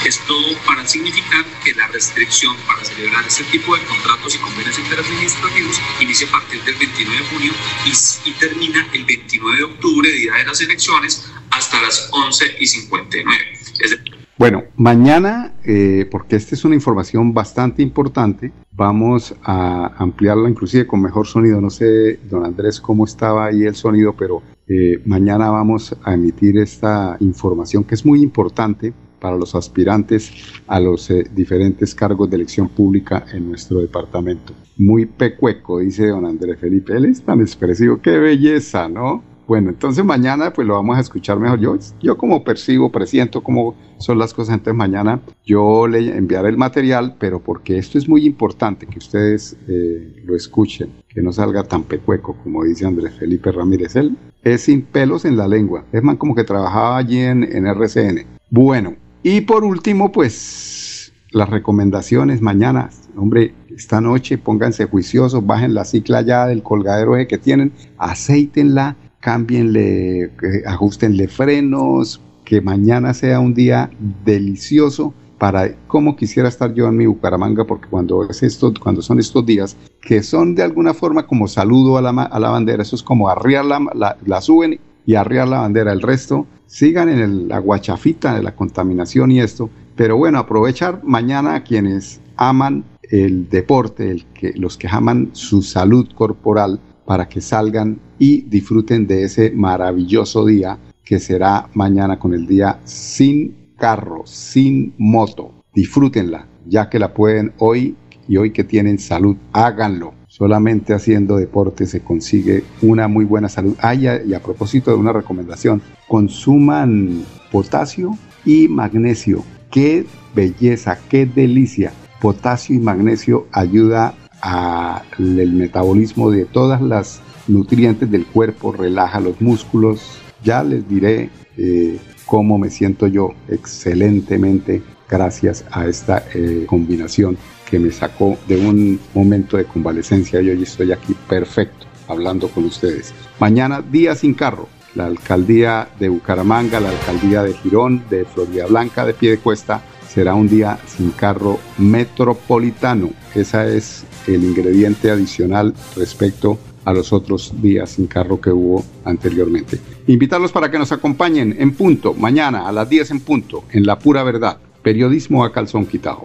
Esto 0.05 0.35
para 0.65 0.87
significar 0.87 1.45
que 1.65 1.75
la 1.75 1.89
restricción 1.89 2.57
para 2.59 2.85
celebrar 2.85 3.27
este 3.27 3.43
tipo 3.45 3.77
de 3.77 3.83
contratos 3.87 4.37
y 4.37 4.39
convenios 4.39 4.79
interadministrativos 4.79 5.81
inicia 5.99 6.29
a 6.29 6.31
partir 6.31 6.63
del 6.63 6.77
29 6.77 7.19
de 7.19 7.29
junio 7.29 7.53
y, 7.87 8.31
y 8.31 8.33
termina 8.35 8.89
el 8.93 9.05
29 9.05 9.59
de 9.59 9.65
octubre, 9.65 10.13
día 10.13 10.35
de 10.35 10.45
las 10.45 10.61
elecciones, 10.61 11.27
hasta 11.51 11.83
las 11.83 12.09
11 12.13 12.57
y 12.61 12.67
59. 12.69 14.16
Bueno, 14.39 14.65
mañana, 14.77 15.55
eh, 15.65 16.07
porque 16.11 16.37
esta 16.37 16.55
es 16.55 16.65
una 16.67 16.75
información 16.75 17.33
bastante 17.33 17.83
importante, 17.83 18.53
vamos 18.71 19.35
a 19.43 19.95
ampliarla 19.97 20.51
inclusive 20.51 20.87
con 20.87 21.01
mejor 21.01 21.27
sonido. 21.27 21.59
No 21.63 21.71
sé, 21.71 22.21
don 22.29 22.45
Andrés, 22.45 22.79
cómo 22.79 23.07
estaba 23.07 23.47
ahí 23.47 23.65
el 23.65 23.75
sonido, 23.75 24.13
pero 24.13 24.43
eh, 24.69 25.01
mañana 25.07 25.49
vamos 25.49 25.97
a 26.03 26.13
emitir 26.13 26.59
esta 26.59 27.17
información 27.21 27.83
que 27.83 27.95
es 27.95 28.05
muy 28.05 28.21
importante 28.23 28.93
para 29.19 29.37
los 29.37 29.55
aspirantes 29.55 30.31
a 30.67 30.81
los 30.81 31.11
eh, 31.11 31.27
diferentes 31.35 31.95
cargos 31.95 32.29
de 32.29 32.37
elección 32.37 32.69
pública 32.69 33.25
en 33.33 33.49
nuestro 33.49 33.81
departamento. 33.81 34.53
Muy 34.77 35.07
pecueco, 35.07 35.79
dice 35.79 36.09
don 36.09 36.27
Andrés 36.27 36.59
Felipe. 36.61 36.95
Él 36.95 37.07
es 37.07 37.23
tan 37.23 37.41
expresivo, 37.41 38.03
qué 38.03 38.19
belleza, 38.19 38.87
¿no? 38.87 39.23
Bueno, 39.47 39.71
entonces 39.71 40.05
mañana 40.05 40.53
pues 40.53 40.67
lo 40.67 40.75
vamos 40.75 40.97
a 40.97 41.01
escuchar 41.01 41.39
mejor. 41.39 41.61
Yo, 41.61 41.79
yo 42.01 42.19
como 42.19 42.43
percibo, 42.43 42.91
presiento 42.91 43.43
cómo 43.43 43.77
son 43.99 44.19
las 44.19 44.35
cosas, 44.35 44.55
entonces 44.55 44.77
mañana 44.77 45.21
yo 45.45 45.87
le 45.87 46.17
enviaré 46.17 46.49
el 46.49 46.57
material, 46.57 47.15
pero 47.19 47.39
porque 47.39 47.79
esto 47.79 47.97
es 47.97 48.09
muy 48.09 48.27
importante 48.27 48.87
que 48.87 48.99
ustedes 48.99 49.57
eh, 49.69 50.23
lo 50.25 50.35
escuchen, 50.35 50.91
que 51.09 51.23
no 51.23 51.33
salga 51.33 51.63
tan 51.63 51.85
pecueco 51.85 52.37
como 52.43 52.65
dice 52.65 52.87
Andrés 52.87 53.15
Felipe 53.15 53.53
Ramírez. 53.53 53.95
Él 53.95 54.17
es 54.43 54.63
sin 54.63 54.83
pelos 54.83 55.25
en 55.25 55.37
la 55.37 55.47
lengua. 55.47 55.85
Es 55.93 56.03
más 56.03 56.17
como 56.17 56.35
que 56.35 56.43
trabajaba 56.43 56.97
allí 56.97 57.21
en, 57.21 57.45
en 57.45 57.67
RCN. 57.67 58.27
Bueno, 58.51 58.95
y 59.23 59.43
por 59.43 59.65
último 59.65 60.11
pues 60.11 61.13
las 61.31 61.49
recomendaciones 61.51 62.41
mañana. 62.41 62.91
Hombre, 63.17 63.55
esta 63.75 64.01
noche 64.01 64.39
pónganse 64.39 64.87
juiciosos, 64.87 65.47
bajen 65.47 65.75
la 65.75 65.85
cicla 65.85 66.23
ya 66.23 66.47
del 66.47 66.63
colgadero 66.63 67.15
que 67.29 67.39
tienen, 67.39 67.73
aceítenla 67.99 68.97
cámbienle, 69.27 70.31
ajustenle 70.67 71.27
frenos, 71.27 72.21
que 72.45 72.61
mañana 72.61 73.13
sea 73.13 73.41
un 73.41 73.55
día 73.55 73.91
delicioso 74.25 75.13
para 75.37 75.75
cómo 75.89 76.15
quisiera 76.15 76.49
estar 76.49 76.73
yo 76.75 76.87
en 76.87 76.97
mi 76.97 77.07
Bucaramanga, 77.07 77.65
porque 77.65 77.89
cuando, 77.89 78.23
es 78.31 78.45
esto, 78.45 78.73
cuando 78.81 79.03
son 79.03 79.19
estos 79.19 79.45
días, 79.45 79.77
que 80.01 80.23
son 80.23 80.55
de 80.55 80.63
alguna 80.63 80.95
forma 80.95 81.27
como 81.27 81.49
saludo 81.49 81.99
a 81.99 82.03
la, 82.03 82.11
a 82.11 82.39
la 82.39 82.51
bandera, 82.51 82.85
eso 82.85 82.95
es 82.95 83.03
como 83.03 83.29
arriar 83.29 83.65
la, 83.65 84.17
la, 84.25 84.41
suben 84.41 84.79
y 85.05 85.17
arriar 85.17 85.49
la 85.49 85.63
bandera, 85.63 85.93
el 85.93 86.03
resto 86.03 86.47
sigan 86.67 87.09
en 87.09 87.19
el, 87.19 87.49
la 87.49 87.59
guachafita 87.59 88.33
de 88.33 88.45
la 88.45 88.55
contaminación 88.55 89.33
y 89.33 89.41
esto, 89.41 89.69
pero 89.97 90.17
bueno, 90.17 90.39
aprovechar 90.39 91.03
mañana 91.03 91.57
a 91.57 91.65
quienes 91.65 92.21
aman 92.37 92.85
el 93.11 93.49
deporte, 93.49 94.09
el 94.09 94.25
que, 94.27 94.53
los 94.53 94.77
que 94.77 94.87
aman 94.87 95.31
su 95.33 95.63
salud 95.63 96.07
corporal, 96.15 96.79
para 97.07 97.29
que 97.29 97.41
salgan 97.41 98.01
y 98.19 98.43
disfruten 98.43 99.07
de 99.07 99.25
ese 99.25 99.53
maravilloso 99.53 100.45
día 100.45 100.79
que 101.05 101.21
será 101.21 101.69
mañana 101.73 102.19
con 102.19 102.35
el 102.35 102.47
día 102.47 102.81
sin 102.85 103.73
carro, 103.79 104.23
sin 104.27 104.93
moto. 104.99 105.53
Disfrútenla, 105.73 106.49
ya 106.67 106.91
que 106.91 106.99
la 106.99 107.15
pueden 107.15 107.53
hoy 107.59 107.95
y 108.29 108.37
hoy 108.37 108.51
que 108.51 108.65
tienen 108.65 108.99
salud, 108.99 109.37
háganlo. 109.53 110.15
Solamente 110.27 110.93
haciendo 110.93 111.37
deporte 111.37 111.87
se 111.87 112.01
consigue 112.01 112.65
una 112.83 113.09
muy 113.09 113.25
buena 113.25 113.49
salud. 113.49 113.77
Ah, 113.81 113.95
y 113.95 114.07
a, 114.07 114.43
propósito 114.43 114.91
de 114.91 114.97
una 114.97 115.13
recomendación, 115.13 115.81
consuman 116.09 117.25
potasio 117.53 118.19
y 118.45 118.69
magnesio. 118.69 119.45
Qué 119.71 120.05
belleza, 120.35 120.99
qué 121.09 121.25
delicia. 121.25 121.93
Potasio 122.21 122.75
y 122.75 122.81
magnesio 122.81 123.47
ayuda 123.53 124.15
al 124.47 125.53
metabolismo 125.53 126.31
de 126.31 126.45
todas 126.45 126.81
las 126.81 127.21
nutrientes 127.49 128.09
del 128.11 128.25
cuerpo, 128.27 128.71
relaja 128.71 129.19
los 129.19 129.41
músculos. 129.41 130.19
Ya 130.45 130.63
les 130.63 130.89
diré 130.89 131.31
eh, 131.57 131.99
cómo 132.27 132.57
me 132.57 132.71
siento 132.71 133.09
yo 133.09 133.31
excelentemente 133.49 134.83
gracias 135.09 135.65
a 135.73 135.87
esta 135.87 136.25
eh, 136.33 136.65
combinación 136.69 137.37
que 137.69 137.81
me 137.81 137.91
sacó 137.91 138.39
de 138.47 138.57
un 138.57 139.01
momento 139.15 139.57
de 139.57 139.65
convalecencia 139.65 140.41
y 140.41 140.51
hoy 140.51 140.63
estoy 140.63 140.93
aquí 140.93 141.17
perfecto 141.29 141.87
hablando 142.07 142.49
con 142.49 142.65
ustedes. 142.67 143.13
Mañana 143.41 143.83
día 143.83 144.15
sin 144.15 144.35
carro. 144.35 144.69
La 144.95 145.07
alcaldía 145.07 145.89
de 145.99 146.09
Bucaramanga, 146.09 146.81
la 146.81 146.89
alcaldía 146.89 147.43
de 147.43 147.53
Girón, 147.53 148.05
de 148.09 148.25
Florida 148.25 148.65
Blanca, 148.65 149.05
de 149.05 149.13
Piedecuesta, 149.13 149.83
será 150.17 150.35
un 150.35 150.49
día 150.49 150.79
sin 150.87 151.11
carro 151.11 151.61
metropolitano. 151.77 153.11
Ese 153.35 153.77
es 153.77 154.03
el 154.27 154.45
ingrediente 154.45 155.11
adicional 155.11 155.75
respecto 155.95 156.59
a 156.87 156.95
los 156.95 157.13
otros 157.13 157.53
días 157.61 157.91
sin 157.91 158.07
carro 158.07 158.41
que 158.41 158.49
hubo 158.49 158.83
anteriormente. 159.05 159.79
Invitarlos 160.07 160.53
para 160.53 160.71
que 160.71 160.79
nos 160.79 160.91
acompañen 160.91 161.55
en 161.59 161.75
punto, 161.75 162.15
mañana 162.15 162.67
a 162.67 162.73
las 162.73 162.89
10 162.89 163.11
en 163.11 163.21
punto, 163.21 163.65
en 163.73 163.85
La 163.85 163.99
Pura 163.99 164.23
Verdad, 164.23 164.57
periodismo 164.81 165.45
a 165.45 165.53
calzón 165.53 165.85
quitado. 165.85 166.25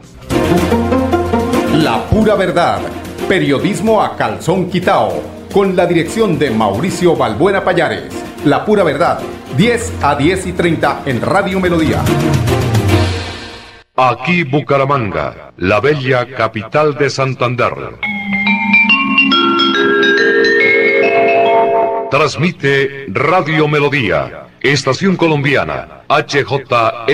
La 1.73 2.09
Pura 2.09 2.35
Verdad, 2.35 2.79
periodismo 3.27 4.01
a 4.01 4.15
calzón 4.15 4.69
quitado, 4.69 5.21
con 5.53 5.75
la 5.75 5.85
dirección 5.85 6.39
de 6.39 6.49
Mauricio 6.49 7.17
Balbuena 7.17 7.61
Payares. 7.61 8.05
La 8.45 8.63
Pura 8.63 8.85
Verdad, 8.85 9.19
10 9.57 9.93
a 10.01 10.15
10 10.15 10.47
y 10.47 10.53
30 10.53 11.01
en 11.07 11.19
Radio 11.19 11.59
Melodía. 11.59 12.01
Aquí 14.03 14.41
Bucaramanga, 14.41 15.51
la 15.57 15.79
bella 15.79 16.25
capital 16.25 16.97
de 16.97 17.07
Santander. 17.07 17.71
Transmite 22.09 23.05
Radio 23.09 23.67
Melodía, 23.67 24.47
Estación 24.59 25.15
Colombiana, 25.15 26.01
HJM. 26.09 27.11